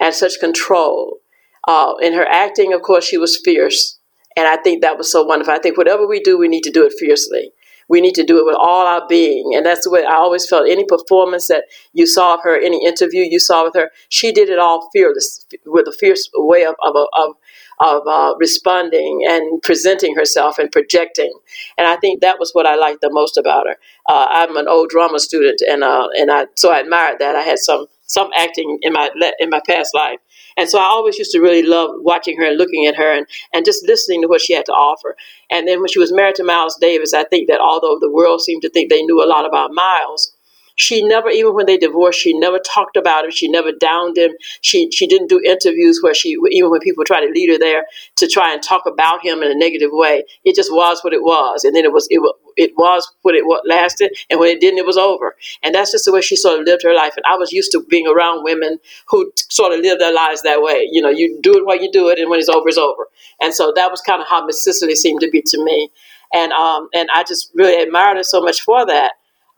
and 0.00 0.14
such 0.14 0.40
control. 0.40 1.18
Uh, 1.66 1.94
in 2.02 2.14
her 2.14 2.26
acting, 2.26 2.72
of 2.72 2.82
course, 2.82 3.04
she 3.04 3.18
was 3.18 3.40
fierce, 3.44 3.98
and 4.36 4.46
I 4.46 4.56
think 4.56 4.82
that 4.82 4.96
was 4.96 5.10
so 5.10 5.22
wonderful. 5.22 5.52
I 5.52 5.58
think 5.58 5.76
whatever 5.76 6.06
we 6.06 6.20
do, 6.20 6.38
we 6.38 6.48
need 6.48 6.62
to 6.64 6.70
do 6.70 6.84
it 6.86 6.94
fiercely. 6.98 7.52
We 7.90 8.00
need 8.02 8.14
to 8.16 8.24
do 8.24 8.38
it 8.38 8.44
with 8.44 8.56
all 8.58 8.86
our 8.86 9.06
being, 9.08 9.52
and 9.54 9.64
that's 9.64 9.84
the 9.84 9.90
way 9.90 10.04
I 10.04 10.14
always 10.14 10.46
felt. 10.46 10.68
Any 10.68 10.84
performance 10.84 11.48
that 11.48 11.64
you 11.94 12.06
saw 12.06 12.34
of 12.34 12.40
her, 12.42 12.58
any 12.58 12.84
interview 12.86 13.22
you 13.22 13.38
saw 13.38 13.64
with 13.64 13.74
her, 13.74 13.90
she 14.10 14.30
did 14.30 14.50
it 14.50 14.58
all 14.58 14.90
fearless, 14.92 15.44
with 15.64 15.88
a 15.88 15.92
fierce 15.92 16.28
way 16.34 16.64
of 16.64 16.74
of, 16.82 16.96
of 16.96 17.34
of 17.80 18.06
uh, 18.06 18.34
responding 18.38 19.22
and 19.26 19.62
presenting 19.62 20.14
herself 20.16 20.58
and 20.58 20.70
projecting. 20.70 21.32
And 21.76 21.86
I 21.86 21.96
think 21.96 22.20
that 22.20 22.38
was 22.38 22.50
what 22.52 22.66
I 22.66 22.74
liked 22.74 23.00
the 23.00 23.10
most 23.12 23.36
about 23.36 23.66
her. 23.68 23.76
Uh, 24.08 24.26
I'm 24.30 24.56
an 24.56 24.68
old 24.68 24.90
drama 24.90 25.18
student, 25.18 25.60
and 25.68 25.82
uh, 25.82 26.08
and 26.18 26.30
I 26.30 26.46
so 26.56 26.72
I 26.72 26.80
admired 26.80 27.18
that. 27.20 27.36
I 27.36 27.42
had 27.42 27.58
some 27.58 27.86
some 28.08 28.30
acting 28.36 28.78
in 28.82 28.92
my 28.92 29.10
in 29.38 29.50
my 29.50 29.60
past 29.66 29.94
life. 29.94 30.18
And 30.56 30.68
so 30.68 30.80
I 30.80 30.84
always 30.84 31.16
used 31.16 31.30
to 31.32 31.40
really 31.40 31.62
love 31.62 31.90
watching 31.98 32.36
her 32.38 32.44
and 32.44 32.58
looking 32.58 32.86
at 32.86 32.96
her 32.96 33.16
and, 33.16 33.26
and 33.54 33.64
just 33.64 33.86
listening 33.86 34.22
to 34.22 34.28
what 34.28 34.40
she 34.40 34.54
had 34.54 34.66
to 34.66 34.72
offer. 34.72 35.14
And 35.50 35.68
then 35.68 35.78
when 35.78 35.88
she 35.88 36.00
was 36.00 36.12
married 36.12 36.34
to 36.36 36.44
Miles 36.44 36.76
Davis, 36.80 37.14
I 37.14 37.22
think 37.22 37.48
that 37.48 37.60
although 37.60 37.96
the 38.00 38.10
world 38.10 38.40
seemed 38.40 38.62
to 38.62 38.70
think 38.70 38.90
they 38.90 39.02
knew 39.02 39.22
a 39.22 39.28
lot 39.28 39.46
about 39.46 39.70
Miles, 39.72 40.34
she 40.78 41.02
never, 41.02 41.28
even 41.28 41.54
when 41.54 41.66
they 41.66 41.76
divorced, 41.76 42.20
she 42.20 42.38
never 42.38 42.60
talked 42.60 42.96
about 42.96 43.24
him. 43.24 43.32
She 43.32 43.48
never 43.48 43.72
downed 43.72 44.16
him. 44.16 44.30
She 44.60 44.88
she 44.92 45.08
didn't 45.08 45.28
do 45.28 45.40
interviews 45.44 45.98
where 46.02 46.14
she, 46.14 46.36
even 46.52 46.70
when 46.70 46.80
people 46.80 47.04
tried 47.04 47.26
to 47.26 47.32
lead 47.32 47.50
her 47.50 47.58
there 47.58 47.84
to 48.16 48.28
try 48.28 48.52
and 48.52 48.62
talk 48.62 48.86
about 48.86 49.24
him 49.24 49.42
in 49.42 49.50
a 49.50 49.56
negative 49.56 49.90
way. 49.92 50.22
It 50.44 50.54
just 50.54 50.72
was 50.72 51.02
what 51.02 51.12
it 51.12 51.22
was, 51.22 51.64
and 51.64 51.74
then 51.74 51.84
it 51.84 51.92
was 51.92 52.06
it 52.10 52.20
it 52.58 52.72
was 52.76 53.10
what 53.22 53.34
it 53.34 53.46
what 53.46 53.66
lasted, 53.66 54.12
and 54.30 54.40
when 54.40 54.50
it 54.50 54.60
didn't, 54.60 54.78
it 54.78 54.86
was 54.86 54.98
over. 54.98 55.36
And 55.62 55.74
that's 55.74 55.92
just 55.92 56.04
the 56.04 56.12
way 56.12 56.20
she 56.20 56.36
sort 56.36 56.60
of 56.60 56.66
lived 56.66 56.82
her 56.82 56.94
life. 56.94 57.14
And 57.16 57.24
I 57.26 57.36
was 57.36 57.52
used 57.52 57.72
to 57.72 57.84
being 57.88 58.06
around 58.06 58.44
women 58.44 58.78
who 59.08 59.32
sort 59.50 59.72
of 59.72 59.80
live 59.80 59.98
their 59.98 60.12
lives 60.12 60.42
that 60.42 60.62
way. 60.62 60.88
You 60.90 61.02
know, 61.02 61.10
you 61.10 61.38
do 61.42 61.56
it 61.56 61.64
while 61.64 61.80
you 61.80 61.90
do 61.92 62.08
it, 62.10 62.18
and 62.18 62.30
when 62.30 62.40
it's 62.40 62.50
over, 62.50 62.68
it's 62.68 62.78
over. 62.78 63.08
And 63.40 63.54
so 63.54 63.72
that 63.76 63.90
was 63.90 64.00
kind 64.02 64.20
of 64.20 64.28
how 64.28 64.44
Miss 64.44 64.64
Cicely 64.64 64.96
seemed 64.96 65.20
to 65.22 65.30
be 65.30 65.42
to 65.46 65.64
me. 65.64 65.90
And 66.34 66.52
um 66.52 66.88
and 66.94 67.08
I 67.14 67.24
just 67.24 67.50
really 67.54 67.82
admired 67.82 68.18
her 68.18 68.22
so 68.22 68.42
much 68.42 68.60
for 68.60 68.84
that. 68.86 69.12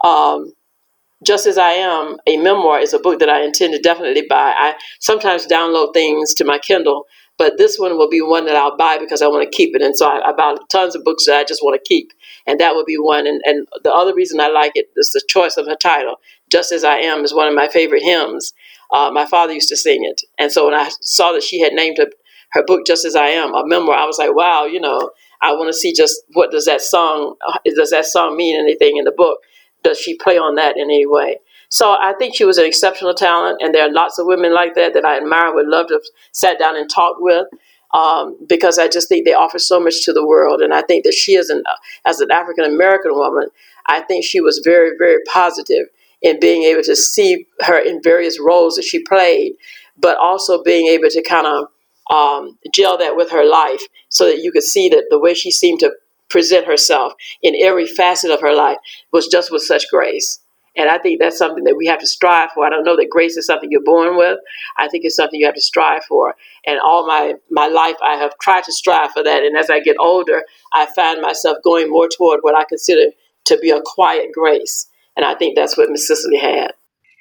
Um, 0.04 0.52
just 1.25 1.47
as 1.47 1.59
I 1.59 1.73
Am, 1.73 2.16
a 2.26 2.37
memoir 2.38 2.80
is 2.80 2.95
a 2.95 2.99
book 2.99 3.21
that 3.21 3.28
I 3.28 3.42
intend 3.42 3.75
to 3.75 3.80
definitely 3.80 4.23
buy. 4.28 4.54
I 4.57 4.75
sometimes 5.00 5.47
download 5.47 5.92
things 5.92 6.33
to 6.35 6.45
my 6.45 6.59
Kindle, 6.59 7.07
but 7.40 7.57
this 7.57 7.79
one 7.79 7.96
will 7.96 8.11
be 8.11 8.20
one 8.20 8.44
that 8.44 8.55
I'll 8.55 8.76
buy 8.76 8.98
because 8.98 9.22
I 9.22 9.26
want 9.26 9.50
to 9.50 9.57
keep 9.57 9.74
it. 9.74 9.81
And 9.81 9.96
so 9.96 10.07
I, 10.07 10.29
I 10.29 10.33
bought 10.35 10.68
tons 10.68 10.94
of 10.94 11.05
books 11.05 11.24
that 11.24 11.38
I 11.38 11.44
just 11.44 11.62
want 11.62 11.74
to 11.74 11.88
keep, 11.88 12.12
and 12.46 12.61
that 12.61 12.74
would 12.74 12.85
be 12.85 12.98
one. 12.98 13.26
And, 13.26 13.40
and 13.46 13.66
the 13.83 13.90
other 13.90 14.14
reason 14.14 14.40
I 14.40 14.48
like 14.48 14.72
it 14.74 14.90
is 14.94 15.09
the 15.09 15.22
choice 15.26 15.57
of 15.57 15.64
her 15.64 15.74
title. 15.74 16.16
Just 16.53 16.70
as 16.70 16.85
I 16.85 16.96
Am 16.98 17.24
is 17.24 17.33
one 17.33 17.48
of 17.48 17.55
my 17.55 17.66
favorite 17.66 18.03
hymns. 18.03 18.53
Uh, 18.92 19.11
my 19.11 19.24
father 19.24 19.55
used 19.55 19.70
to 19.70 19.76
sing 19.76 20.05
it, 20.05 20.20
and 20.38 20.53
so 20.53 20.66
when 20.66 20.74
I 20.74 20.90
saw 21.00 21.33
that 21.33 21.42
she 21.42 21.61
had 21.61 21.72
named 21.72 21.96
her, 21.96 22.09
her 22.50 22.62
book 22.62 22.83
"Just 22.87 23.07
as 23.07 23.16
I 23.16 23.29
Am," 23.29 23.55
a 23.55 23.66
memoir, 23.66 23.94
I 23.96 24.05
was 24.05 24.18
like, 24.18 24.35
wow, 24.35 24.66
you 24.66 24.81
know, 24.81 25.11
I 25.40 25.53
want 25.53 25.68
to 25.68 25.72
see 25.72 25.94
just 25.94 26.20
what 26.35 26.50
does 26.50 26.66
that 26.66 26.83
song 26.83 27.37
uh, 27.48 27.59
does 27.74 27.90
that 27.90 28.05
song 28.05 28.37
mean 28.37 28.61
anything 28.61 28.98
in 28.98 29.05
the 29.05 29.12
book 29.16 29.38
does 29.83 29.98
she 29.98 30.16
play 30.16 30.37
on 30.37 30.57
that 30.57 30.76
in 30.76 30.85
any 30.85 31.07
way? 31.07 31.38
So 31.70 31.92
I 31.92 32.14
think 32.18 32.35
she 32.35 32.44
was 32.44 32.59
an 32.59 32.66
exceptional 32.66 33.14
talent, 33.14 33.62
and 33.62 33.72
there 33.72 33.87
are 33.87 33.92
lots 33.92 34.18
of 34.18 34.26
women 34.26 34.52
like 34.52 34.74
that 34.74 34.92
that 34.94 35.04
I 35.04 35.16
admire. 35.16 35.54
Would 35.54 35.68
love 35.68 35.87
to 35.88 35.94
have 35.94 36.02
sat 36.33 36.59
down 36.59 36.76
and 36.76 36.90
talked 36.90 37.22
with, 37.22 37.46
um, 37.94 38.37
because 38.48 38.76
I 38.78 38.88
just 38.88 39.09
think 39.09 39.24
they 39.24 39.35
offer 39.35 39.61
so 39.61 39.78
much 39.78 40.04
to 40.04 40.12
the 40.12 40.26
world, 40.26 40.61
and 40.61 40.74
I 40.74 40.83
think 40.83 41.04
that 41.04 41.14
she, 41.14 41.37
is 41.37 41.48
an 41.48 41.62
as 42.04 42.20
an 42.20 42.33
African 42.33 42.64
American 42.64 43.14
woman, 43.14 43.48
I 43.87 44.00
think 44.00 44.24
she 44.24 44.40
was 44.40 44.61
very 44.64 44.90
very 44.98 45.22
positive 45.33 45.87
in 46.22 46.40
being 46.40 46.64
able 46.64 46.83
to 46.83 46.96
see 46.96 47.46
her 47.61 47.78
in 47.78 48.02
various 48.02 48.38
roles 48.40 48.74
that 48.74 48.85
she 48.85 49.02
played, 49.04 49.52
but 49.96 50.18
also 50.18 50.62
being 50.62 50.88
able 50.88 51.09
to 51.09 51.22
kind 51.22 51.46
of 51.46 51.68
um, 52.14 52.59
gel 52.74 52.98
that 52.98 53.16
with 53.16 53.30
her 53.30 53.44
life, 53.44 53.83
so 54.09 54.24
that 54.24 54.42
you 54.42 54.50
could 54.50 54.64
see 54.64 54.88
that 54.88 55.06
the 55.09 55.20
way 55.20 55.35
she 55.35 55.52
seemed 55.52 55.78
to 55.80 55.92
present 56.28 56.66
herself 56.66 57.12
in 57.42 57.54
every 57.61 57.87
facet 57.87 58.30
of 58.33 58.40
her 58.40 58.54
life 58.54 58.78
was 59.12 59.28
just 59.28 59.52
with 59.52 59.62
such 59.62 59.85
grace. 59.88 60.40
And 60.76 60.88
I 60.88 60.98
think 60.98 61.20
that's 61.20 61.37
something 61.37 61.64
that 61.64 61.76
we 61.76 61.87
have 61.87 61.98
to 61.98 62.06
strive 62.06 62.50
for. 62.52 62.64
I 62.64 62.70
don't 62.70 62.85
know 62.85 62.96
that 62.96 63.11
grace 63.11 63.37
is 63.37 63.46
something 63.46 63.70
you're 63.70 63.83
born 63.83 64.16
with. 64.16 64.38
I 64.76 64.88
think 64.88 65.04
it's 65.04 65.16
something 65.16 65.40
you 65.40 65.46
have 65.46 65.56
to 65.56 65.61
strive 65.61 66.04
for. 66.04 66.37
And 66.64 66.78
all 66.80 67.06
my, 67.06 67.35
my 67.50 67.66
life, 67.66 67.96
I 68.04 68.16
have 68.16 68.38
tried 68.40 68.64
to 68.64 68.72
strive 68.72 69.11
for 69.11 69.22
that. 69.24 69.42
And 69.42 69.56
as 69.56 69.68
I 69.68 69.80
get 69.80 69.96
older, 69.98 70.44
I 70.72 70.87
find 70.94 71.20
myself 71.20 71.59
going 71.64 71.90
more 71.90 72.09
toward 72.09 72.40
what 72.42 72.56
I 72.56 72.64
consider 72.68 73.11
to 73.46 73.59
be 73.59 73.70
a 73.70 73.80
quiet 73.85 74.30
grace. 74.33 74.87
And 75.16 75.26
I 75.26 75.35
think 75.35 75.56
that's 75.56 75.76
what 75.76 75.90
Miss 75.90 76.06
Cicely 76.06 76.38
had. 76.38 76.72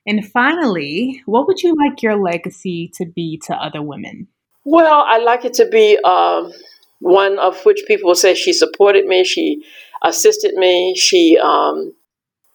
And 0.05 0.25
finally, 0.31 1.21
what 1.25 1.47
would 1.47 1.61
you 1.61 1.75
like 1.75 2.01
your 2.01 2.15
legacy 2.15 2.91
to 2.95 3.05
be 3.05 3.39
to 3.45 3.55
other 3.55 3.81
women? 3.81 4.27
Well, 4.63 5.03
I'd 5.07 5.23
like 5.23 5.45
it 5.45 5.53
to 5.55 5.67
be 5.67 5.97
um, 6.03 6.51
one 6.99 7.39
of 7.39 7.63
which 7.65 7.83
people 7.87 8.07
will 8.07 8.15
say 8.15 8.35
she 8.35 8.53
supported 8.53 9.05
me, 9.05 9.23
she 9.23 9.63
assisted 10.03 10.53
me, 10.53 10.95
she, 10.95 11.37
um, 11.37 11.93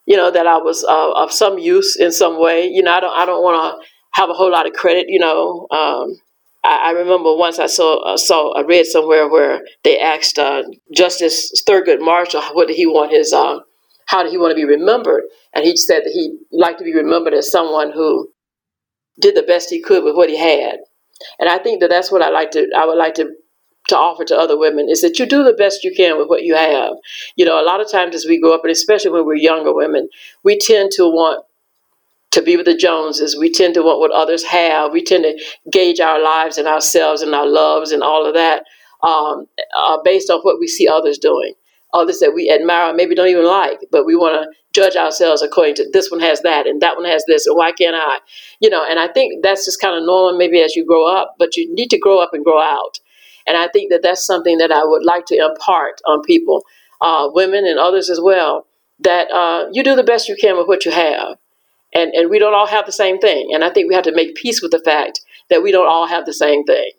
you 0.06 0.16
know, 0.16 0.30
that 0.30 0.46
I 0.46 0.58
was 0.58 0.84
uh, 0.84 1.12
of 1.12 1.32
some 1.32 1.58
use 1.58 1.96
in 1.96 2.12
some 2.12 2.40
way. 2.40 2.66
You 2.66 2.82
know, 2.82 2.92
I 2.92 3.00
don't, 3.00 3.16
I 3.16 3.26
don't 3.26 3.42
want 3.42 3.80
to 3.80 3.86
have 4.12 4.30
a 4.30 4.34
whole 4.34 4.50
lot 4.50 4.66
of 4.66 4.72
credit. 4.72 5.06
You 5.08 5.18
know, 5.18 5.66
um, 5.70 6.16
I, 6.62 6.88
I, 6.88 6.90
remember 6.90 7.34
once 7.36 7.58
I 7.58 7.66
saw, 7.66 8.02
uh, 8.02 8.16
saw, 8.16 8.52
I 8.52 8.62
read 8.62 8.86
somewhere 8.86 9.28
where 9.28 9.62
they 9.82 9.98
asked 9.98 10.38
uh, 10.38 10.62
Justice 10.94 11.62
Thurgood 11.68 12.00
Marshall 12.00 12.42
what 12.52 12.68
did 12.68 12.76
he 12.76 12.86
want 12.86 13.12
his, 13.12 13.32
uh, 13.32 13.58
how 14.06 14.22
did 14.22 14.32
he 14.32 14.38
want 14.38 14.50
to 14.52 14.56
be 14.56 14.64
remembered, 14.64 15.24
and 15.54 15.64
he 15.64 15.76
said 15.76 16.02
that 16.04 16.12
he'd 16.12 16.38
like 16.52 16.78
to 16.78 16.84
be 16.84 16.94
remembered 16.94 17.34
as 17.34 17.50
someone 17.50 17.92
who 17.92 18.28
did 19.20 19.34
the 19.34 19.42
best 19.42 19.70
he 19.70 19.80
could 19.80 20.04
with 20.04 20.16
what 20.16 20.28
he 20.28 20.38
had. 20.38 20.80
And 21.38 21.48
I 21.48 21.58
think 21.58 21.80
that 21.80 21.90
that's 21.90 22.10
what 22.10 22.22
I 22.22 22.30
like 22.30 22.50
to. 22.52 22.68
I 22.76 22.86
would 22.86 22.98
like 22.98 23.14
to 23.14 23.30
to 23.88 23.96
offer 23.96 24.24
to 24.24 24.36
other 24.36 24.58
women 24.58 24.88
is 24.88 25.02
that 25.02 25.18
you 25.18 25.26
do 25.26 25.44
the 25.44 25.52
best 25.52 25.84
you 25.84 25.94
can 25.94 26.18
with 26.18 26.28
what 26.28 26.42
you 26.42 26.54
have. 26.54 26.94
You 27.36 27.44
know, 27.44 27.60
a 27.60 27.64
lot 27.64 27.80
of 27.80 27.90
times 27.90 28.14
as 28.14 28.26
we 28.26 28.40
grow 28.40 28.54
up, 28.54 28.62
and 28.64 28.70
especially 28.70 29.10
when 29.10 29.26
we're 29.26 29.34
younger 29.36 29.74
women, 29.74 30.08
we 30.42 30.58
tend 30.58 30.90
to 30.92 31.04
want 31.04 31.44
to 32.30 32.42
be 32.42 32.56
with 32.56 32.66
the 32.66 32.76
Joneses. 32.76 33.36
We 33.38 33.50
tend 33.50 33.74
to 33.74 33.82
want 33.82 34.00
what 34.00 34.10
others 34.10 34.42
have. 34.44 34.92
We 34.92 35.04
tend 35.04 35.24
to 35.24 35.38
gauge 35.70 36.00
our 36.00 36.20
lives 36.20 36.58
and 36.58 36.66
ourselves 36.66 37.22
and 37.22 37.34
our 37.34 37.46
loves 37.46 37.92
and 37.92 38.02
all 38.02 38.26
of 38.26 38.34
that 38.34 38.64
um, 39.04 39.46
uh, 39.76 39.98
based 40.02 40.30
on 40.30 40.40
what 40.40 40.58
we 40.58 40.66
see 40.66 40.88
others 40.88 41.18
doing. 41.18 41.54
Others 41.92 42.18
that 42.18 42.34
we 42.34 42.50
admire, 42.50 42.92
maybe 42.92 43.14
don't 43.14 43.28
even 43.28 43.46
like, 43.46 43.78
but 43.92 44.04
we 44.04 44.16
want 44.16 44.34
to 44.34 44.50
judge 44.72 44.96
ourselves 44.96 45.42
according 45.42 45.76
to 45.76 45.88
this 45.92 46.10
one 46.10 46.18
has 46.18 46.40
that 46.40 46.66
and 46.66 46.82
that 46.82 46.96
one 46.96 47.04
has 47.04 47.22
this, 47.28 47.46
and 47.46 47.56
why 47.56 47.70
can't 47.70 47.94
I? 47.94 48.18
You 48.58 48.68
know, 48.68 48.84
and 48.84 48.98
I 48.98 49.06
think 49.06 49.44
that's 49.44 49.64
just 49.64 49.80
kind 49.80 49.96
of 49.96 50.04
normal 50.04 50.36
maybe 50.36 50.60
as 50.60 50.74
you 50.74 50.84
grow 50.84 51.06
up, 51.06 51.36
but 51.38 51.56
you 51.56 51.72
need 51.72 51.90
to 51.90 51.98
grow 51.98 52.18
up 52.18 52.34
and 52.34 52.44
grow 52.44 52.60
out. 52.60 52.98
And 53.46 53.56
I 53.56 53.68
think 53.68 53.90
that 53.90 54.02
that's 54.02 54.24
something 54.24 54.58
that 54.58 54.72
I 54.72 54.84
would 54.84 55.04
like 55.04 55.26
to 55.26 55.36
impart 55.36 56.00
on 56.06 56.22
people, 56.22 56.64
uh, 57.00 57.28
women 57.32 57.66
and 57.66 57.78
others 57.78 58.08
as 58.10 58.20
well, 58.20 58.66
that 59.00 59.30
uh, 59.30 59.68
you 59.72 59.82
do 59.82 59.96
the 59.96 60.02
best 60.04 60.28
you 60.28 60.36
can 60.36 60.56
with 60.56 60.66
what 60.66 60.84
you 60.84 60.92
have. 60.92 61.36
And, 61.92 62.12
and 62.12 62.30
we 62.30 62.38
don't 62.38 62.54
all 62.54 62.66
have 62.66 62.86
the 62.86 62.92
same 62.92 63.18
thing. 63.18 63.50
And 63.52 63.62
I 63.62 63.70
think 63.70 63.88
we 63.88 63.94
have 63.94 64.04
to 64.04 64.14
make 64.14 64.34
peace 64.34 64.62
with 64.62 64.72
the 64.72 64.80
fact 64.80 65.20
that 65.50 65.62
we 65.62 65.70
don't 65.70 65.86
all 65.86 66.06
have 66.06 66.26
the 66.26 66.32
same 66.32 66.64
thing. 66.64 66.90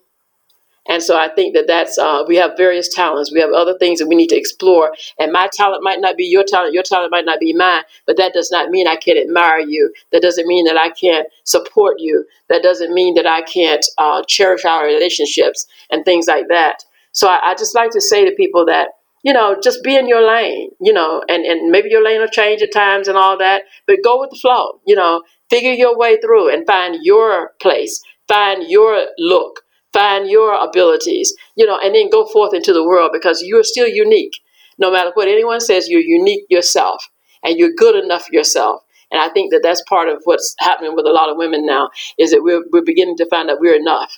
And 0.88 1.02
so 1.02 1.18
I 1.18 1.30
think 1.30 1.56
that 1.56 1.68
that's, 1.68 1.98
uh, 1.98 2.24
we 2.28 2.36
have 2.36 2.58
various 2.58 2.94
talents. 2.94 3.32
We 3.32 3.40
have 3.40 3.52
other 3.52 3.78
things 3.78 4.00
that 4.00 4.08
we 4.08 4.16
need 4.16 4.30
to 4.30 4.38
explore. 4.38 4.94
And 5.20 5.32
my 5.32 5.50
talent 5.52 5.84
might 5.84 6.00
not 6.00 6.18
be 6.18 6.26
your 6.26 6.44
talent. 6.44 6.74
Your 6.74 6.84
talent 6.84 7.12
might 7.12 7.26
not 7.26 7.40
be 7.40 7.54
mine. 7.54 7.84
But 8.06 8.18
that 8.18 8.34
does 8.34 8.52
not 8.52 8.70
mean 8.70 8.88
I 8.88 8.96
can't 8.96 9.20
admire 9.20 9.60
you. 9.60 9.94
That 10.12 10.22
doesn't 10.22 10.48
mean 10.48 10.66
that 10.66 10.78
I 10.78 10.90
can't 10.90 11.28
support 11.44 11.96
you. 12.00 12.26
That 12.50 12.64
doesn't 12.64 12.94
mean 12.94 13.16
that 13.16 13.28
I 13.28 13.42
can't 13.42 13.86
uh, 13.98 14.24
cherish 14.28 14.66
our 14.66 14.86
relationships 14.86 15.66
and 15.90 16.06
things 16.06 16.28
like 16.28 16.48
that. 16.50 16.84
So 17.12 17.28
I, 17.28 17.52
I 17.52 17.56
just 17.56 17.76
like 17.76 17.92
to 17.92 18.02
say 18.02 18.26
to 18.26 18.36
people 18.36 18.66
that, 18.66 18.90
you 19.24 19.34
know, 19.34 19.58
just 19.64 19.84
be 19.84 19.96
in 19.96 20.08
your 20.08 20.28
lane, 20.28 20.70
you 20.80 20.94
know, 20.94 21.24
and, 21.28 21.46
and 21.46 21.72
maybe 21.72 21.90
your 21.90 22.04
lane 22.04 22.22
will 22.22 22.28
change 22.28 22.62
at 22.62 22.72
times 22.72 23.08
and 23.08 23.18
all 23.18 23.40
that, 23.40 23.64
but 23.88 23.98
go 24.04 24.20
with 24.20 24.30
the 24.30 24.38
flow, 24.38 24.80
you 24.86 24.96
know, 24.96 25.24
Figure 25.50 25.74
your 25.74 25.98
way 25.98 26.18
through 26.20 26.52
and 26.52 26.66
find 26.66 26.98
your 27.04 27.52
place, 27.62 28.02
find 28.28 28.64
your 28.68 29.08
look, 29.18 29.62
find 29.96 30.30
your 30.30 30.54
abilities, 30.54 31.34
you 31.56 31.66
know, 31.66 31.80
and 31.82 31.96
then 31.96 32.10
go 32.10 32.26
forth 32.28 32.54
into 32.54 32.74
the 32.74 32.84
world 32.86 33.12
because 33.14 33.42
you're 33.42 33.64
still 33.64 33.88
unique. 33.88 34.34
No 34.78 34.92
matter 34.92 35.12
what 35.14 35.30
anyone 35.30 35.62
says, 35.62 35.88
you're 35.88 36.02
unique 36.02 36.44
yourself 36.50 37.10
and 37.44 37.58
you're 37.58 37.72
good 37.76 37.96
enough 38.04 38.30
yourself. 38.30 38.82
And 39.12 39.22
I 39.22 39.30
think 39.30 39.54
that 39.54 39.62
that's 39.64 39.82
part 39.84 40.10
of 40.10 40.22
what's 40.26 40.54
happening 40.60 40.96
with 40.96 41.06
a 41.06 41.14
lot 41.14 41.30
of 41.30 41.38
women 41.38 41.66
now 41.66 41.90
is 42.20 42.32
that 42.32 42.44
we're, 42.44 42.64
we're 42.74 42.84
beginning 42.84 43.18
to 43.18 43.30
find 43.30 43.48
that 43.48 43.62
we're 43.62 43.76
enough. 43.76 44.12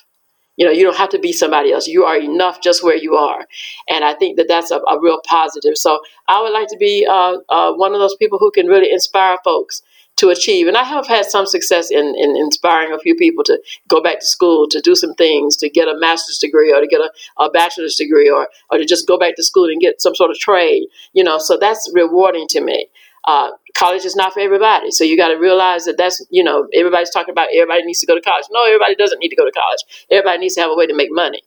You 0.56 0.66
know, 0.66 0.72
you 0.72 0.82
don't 0.82 0.96
have 0.96 1.10
to 1.10 1.20
be 1.20 1.32
somebody 1.32 1.72
else. 1.72 1.86
You 1.86 2.04
are 2.04 2.18
enough 2.18 2.60
just 2.60 2.82
where 2.82 2.96
you 2.96 3.14
are. 3.14 3.46
And 3.88 4.04
I 4.04 4.14
think 4.14 4.38
that 4.38 4.48
that's 4.48 4.72
a, 4.72 4.78
a 4.78 5.00
real 5.00 5.20
positive. 5.24 5.76
So 5.76 6.00
I 6.26 6.42
would 6.42 6.52
like 6.52 6.66
to 6.68 6.76
be 6.76 7.06
uh, 7.08 7.36
uh, 7.48 7.74
one 7.74 7.94
of 7.94 8.00
those 8.00 8.16
people 8.16 8.38
who 8.40 8.50
can 8.50 8.66
really 8.66 8.90
inspire 8.90 9.38
folks 9.44 9.82
to 10.18 10.30
achieve. 10.30 10.66
And 10.66 10.76
I 10.76 10.82
have 10.82 11.06
had 11.06 11.26
some 11.26 11.46
success 11.46 11.90
in, 11.90 12.14
in 12.16 12.36
inspiring 12.36 12.92
a 12.92 12.98
few 12.98 13.14
people 13.14 13.44
to 13.44 13.60
go 13.86 14.02
back 14.02 14.18
to 14.20 14.26
school, 14.26 14.68
to 14.68 14.80
do 14.80 14.94
some 14.94 15.14
things, 15.14 15.56
to 15.58 15.68
get 15.68 15.88
a 15.88 15.96
master's 15.96 16.38
degree 16.38 16.72
or 16.72 16.80
to 16.80 16.86
get 16.86 17.00
a, 17.00 17.10
a 17.42 17.50
bachelor's 17.50 17.94
degree 17.94 18.28
or, 18.28 18.48
or 18.70 18.78
to 18.78 18.84
just 18.84 19.06
go 19.06 19.16
back 19.16 19.36
to 19.36 19.44
school 19.44 19.66
and 19.66 19.80
get 19.80 20.02
some 20.02 20.14
sort 20.14 20.30
of 20.30 20.38
trade, 20.38 20.88
you 21.12 21.22
know, 21.22 21.38
so 21.38 21.56
that's 21.56 21.90
rewarding 21.94 22.46
to 22.48 22.60
me. 22.60 22.88
Uh, 23.24 23.50
college 23.76 24.04
is 24.04 24.16
not 24.16 24.32
for 24.32 24.40
everybody. 24.40 24.90
So 24.90 25.04
you 25.04 25.16
got 25.16 25.28
to 25.28 25.36
realize 25.36 25.84
that 25.84 25.98
that's, 25.98 26.24
you 26.30 26.42
know, 26.42 26.66
everybody's 26.74 27.10
talking 27.10 27.32
about 27.32 27.48
everybody 27.54 27.84
needs 27.84 28.00
to 28.00 28.06
go 28.06 28.14
to 28.14 28.20
college. 28.20 28.46
No, 28.50 28.64
everybody 28.64 28.94
doesn't 28.96 29.18
need 29.18 29.28
to 29.28 29.36
go 29.36 29.44
to 29.44 29.52
college. 29.52 30.06
Everybody 30.10 30.38
needs 30.38 30.54
to 30.54 30.62
have 30.62 30.70
a 30.70 30.74
way 30.74 30.86
to 30.86 30.94
make 30.94 31.10
money 31.10 31.42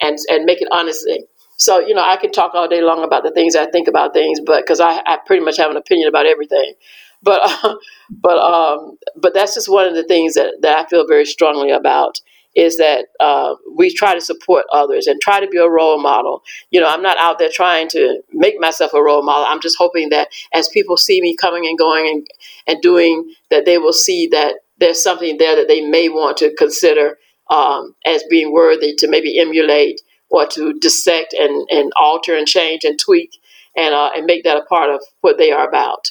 and, 0.00 0.18
and 0.30 0.44
make 0.44 0.60
it 0.60 0.68
honestly. 0.72 1.24
So, 1.56 1.80
you 1.80 1.92
know, 1.92 2.04
I 2.04 2.16
could 2.16 2.32
talk 2.32 2.54
all 2.54 2.68
day 2.68 2.80
long 2.80 3.04
about 3.04 3.24
the 3.24 3.32
things 3.32 3.56
I 3.56 3.66
think 3.66 3.88
about 3.88 4.12
things, 4.12 4.40
but 4.40 4.62
because 4.62 4.80
I, 4.80 5.02
I 5.04 5.18
pretty 5.26 5.44
much 5.44 5.58
have 5.58 5.70
an 5.70 5.76
opinion 5.76 6.08
about 6.08 6.24
everything. 6.24 6.74
But 7.22 7.40
uh, 7.64 7.74
but 8.10 8.38
um, 8.38 8.98
but 9.16 9.34
that's 9.34 9.54
just 9.54 9.68
one 9.68 9.86
of 9.86 9.94
the 9.94 10.04
things 10.04 10.34
that, 10.34 10.54
that 10.62 10.78
I 10.78 10.88
feel 10.88 11.06
very 11.06 11.24
strongly 11.26 11.70
about 11.70 12.18
is 12.54 12.76
that 12.78 13.06
uh, 13.20 13.54
we 13.76 13.94
try 13.94 14.14
to 14.14 14.20
support 14.20 14.64
others 14.72 15.06
and 15.06 15.20
try 15.20 15.38
to 15.38 15.46
be 15.46 15.58
a 15.58 15.68
role 15.68 16.00
model. 16.00 16.42
You 16.70 16.80
know, 16.80 16.88
I'm 16.88 17.02
not 17.02 17.18
out 17.18 17.38
there 17.38 17.50
trying 17.52 17.88
to 17.90 18.20
make 18.32 18.58
myself 18.58 18.92
a 18.94 19.02
role 19.02 19.22
model. 19.22 19.44
I'm 19.46 19.60
just 19.60 19.76
hoping 19.78 20.08
that 20.10 20.28
as 20.52 20.68
people 20.68 20.96
see 20.96 21.20
me 21.20 21.36
coming 21.36 21.66
and 21.66 21.78
going 21.78 22.08
and, 22.08 22.26
and 22.66 22.82
doing, 22.82 23.32
that 23.50 23.64
they 23.64 23.78
will 23.78 23.92
see 23.92 24.26
that 24.28 24.56
there's 24.78 25.00
something 25.02 25.38
there 25.38 25.54
that 25.56 25.68
they 25.68 25.82
may 25.82 26.08
want 26.08 26.36
to 26.38 26.54
consider 26.56 27.18
um, 27.50 27.94
as 28.04 28.24
being 28.28 28.52
worthy 28.52 28.94
to 28.96 29.08
maybe 29.08 29.38
emulate 29.38 30.00
or 30.30 30.46
to 30.46 30.72
dissect 30.80 31.34
and, 31.34 31.66
and 31.70 31.92
alter 31.96 32.36
and 32.36 32.48
change 32.48 32.84
and 32.84 32.98
tweak 32.98 33.38
and, 33.76 33.94
uh, 33.94 34.10
and 34.16 34.26
make 34.26 34.44
that 34.44 34.56
a 34.56 34.64
part 34.64 34.90
of 34.90 35.00
what 35.20 35.38
they 35.38 35.52
are 35.52 35.68
about. 35.68 36.10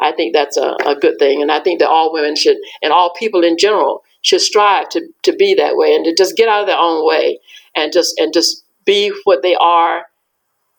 I 0.00 0.12
think 0.12 0.34
that's 0.34 0.56
a, 0.56 0.76
a 0.86 0.94
good 0.94 1.18
thing. 1.18 1.42
And 1.42 1.50
I 1.50 1.60
think 1.60 1.80
that 1.80 1.88
all 1.88 2.12
women 2.12 2.36
should, 2.36 2.56
and 2.82 2.92
all 2.92 3.14
people 3.14 3.42
in 3.44 3.58
general, 3.58 4.04
should 4.22 4.40
strive 4.40 4.88
to, 4.90 5.06
to 5.22 5.32
be 5.34 5.54
that 5.54 5.76
way 5.76 5.94
and 5.94 6.04
to 6.04 6.14
just 6.14 6.36
get 6.36 6.48
out 6.48 6.60
of 6.62 6.66
their 6.66 6.78
own 6.78 7.06
way 7.06 7.38
and 7.74 7.92
just 7.92 8.18
and 8.18 8.32
just 8.32 8.64
be 8.84 9.12
what 9.24 9.42
they 9.42 9.54
are 9.56 10.06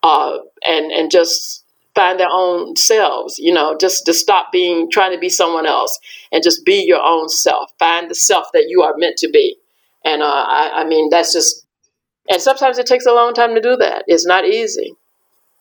uh, 0.03 0.37
and 0.65 0.91
and 0.91 1.11
just 1.11 1.63
find 1.95 2.19
their 2.19 2.29
own 2.31 2.75
selves 2.75 3.37
you 3.39 3.53
know 3.53 3.75
just 3.79 4.05
to 4.05 4.13
stop 4.13 4.51
being 4.51 4.89
trying 4.91 5.11
to 5.11 5.17
be 5.17 5.29
someone 5.29 5.65
else 5.65 5.99
and 6.31 6.43
just 6.43 6.65
be 6.65 6.83
your 6.85 7.01
own 7.01 7.29
self. 7.29 7.71
Find 7.79 8.09
the 8.09 8.15
self 8.15 8.47
that 8.53 8.65
you 8.67 8.83
are 8.83 8.95
meant 8.97 9.17
to 9.17 9.29
be. 9.29 9.57
And 10.05 10.21
uh, 10.21 10.25
I, 10.25 10.71
I 10.81 10.85
mean 10.85 11.09
that's 11.09 11.33
just 11.33 11.65
and 12.29 12.41
sometimes 12.41 12.77
it 12.77 12.85
takes 12.85 13.05
a 13.05 13.13
long 13.13 13.33
time 13.33 13.55
to 13.55 13.61
do 13.61 13.75
that. 13.77 14.03
It's 14.07 14.25
not 14.25 14.45
easy. 14.45 14.93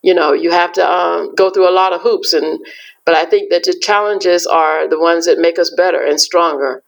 You 0.01 0.13
know 0.13 0.33
you 0.33 0.51
have 0.51 0.73
to 0.73 0.89
um, 0.89 1.33
go 1.35 1.49
through 1.49 1.69
a 1.69 1.71
lot 1.71 1.93
of 1.93 2.01
hoops 2.01 2.33
and 2.33 2.59
but 3.09 3.17
i 3.17 3.25
think 3.25 3.49
that 3.49 3.63
the 3.63 3.73
challenges 3.81 4.45
are 4.45 4.87
the 4.87 4.99
ones 4.99 5.25
that 5.25 5.39
make 5.39 5.57
us 5.57 5.71
better 5.75 6.05
and 6.05 6.21
stronger. 6.21 6.83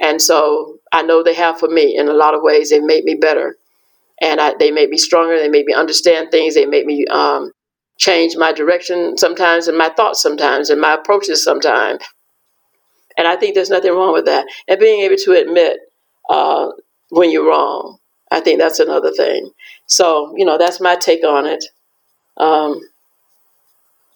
And 0.00 0.22
so 0.22 0.78
i 0.90 1.02
know 1.02 1.22
they 1.22 1.34
have 1.34 1.58
for 1.58 1.68
me 1.68 1.94
in 1.98 2.08
a 2.08 2.14
lot 2.14 2.32
of 2.34 2.40
ways. 2.42 2.70
They 2.70 2.80
made 2.80 3.04
me 3.04 3.14
better. 3.14 3.58
And 4.22 4.40
I, 4.40 4.54
they 4.58 4.70
made 4.70 4.88
me 4.88 4.96
stronger. 4.96 5.38
They 5.38 5.50
made 5.50 5.66
me 5.66 5.74
understand 5.74 6.30
things. 6.30 6.54
They 6.54 6.64
made 6.64 6.86
me 6.86 7.04
um, 7.10 7.52
change 7.98 8.38
my 8.38 8.52
direction 8.54 9.18
sometimes 9.18 9.68
and 9.68 9.76
my 9.76 9.90
thoughts 9.90 10.22
sometimes 10.22 10.70
and 10.70 10.80
my 10.80 10.94
approaches 10.94 11.44
sometimes. 11.44 12.02
And 13.18 13.28
i 13.28 13.36
think 13.36 13.54
there's 13.54 13.74
nothing 13.76 13.92
wrong 13.92 14.14
with 14.14 14.24
that. 14.32 14.46
And 14.68 14.80
being 14.80 15.02
able 15.02 15.20
to 15.26 15.32
admit 15.42 15.76
uh, 16.30 16.68
when 17.10 17.30
you're 17.30 17.50
wrong 17.52 17.98
i 18.32 18.40
think 18.40 18.58
that's 18.58 18.80
another 18.80 19.12
thing. 19.22 19.50
So 19.98 20.06
you 20.38 20.46
know 20.46 20.56
that's 20.56 20.80
my 20.80 20.96
take 20.96 21.24
on 21.36 21.44
it. 21.54 21.62
Um, 22.38 22.80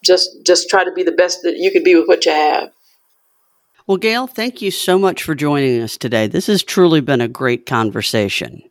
just 0.02 0.28
just 0.44 0.68
try 0.68 0.84
to 0.84 0.92
be 0.92 1.02
the 1.02 1.12
best 1.12 1.42
that 1.42 1.56
you 1.56 1.70
can 1.70 1.82
be 1.82 1.94
with 1.94 2.08
what 2.08 2.24
you 2.24 2.32
have. 2.32 2.70
Well, 3.86 3.96
Gail, 3.96 4.26
thank 4.26 4.62
you 4.62 4.70
so 4.70 4.98
much 4.98 5.22
for 5.22 5.34
joining 5.34 5.82
us 5.82 5.96
today. 5.96 6.26
This 6.28 6.46
has 6.46 6.62
truly 6.62 7.00
been 7.00 7.20
a 7.20 7.28
great 7.28 7.66
conversation. 7.66 8.62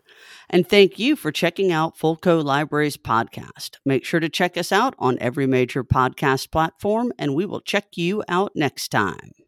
And 0.50 0.68
thank 0.68 0.98
you 0.98 1.16
for 1.16 1.32
checking 1.32 1.72
out 1.72 1.98
Fulco 1.98 2.44
Libraries 2.44 2.98
podcast. 2.98 3.78
Make 3.86 4.04
sure 4.04 4.20
to 4.20 4.30
check 4.30 4.58
us 4.58 4.72
out 4.72 4.96
on 4.98 5.18
every 5.20 5.46
major 5.46 5.84
podcast 5.84 6.52
platform, 6.52 7.14
and 7.20 7.36
we 7.36 7.46
will 7.46 7.62
check 7.62 7.98
you 7.98 8.24
out 8.28 8.54
next 8.56 8.90
time. 8.90 9.34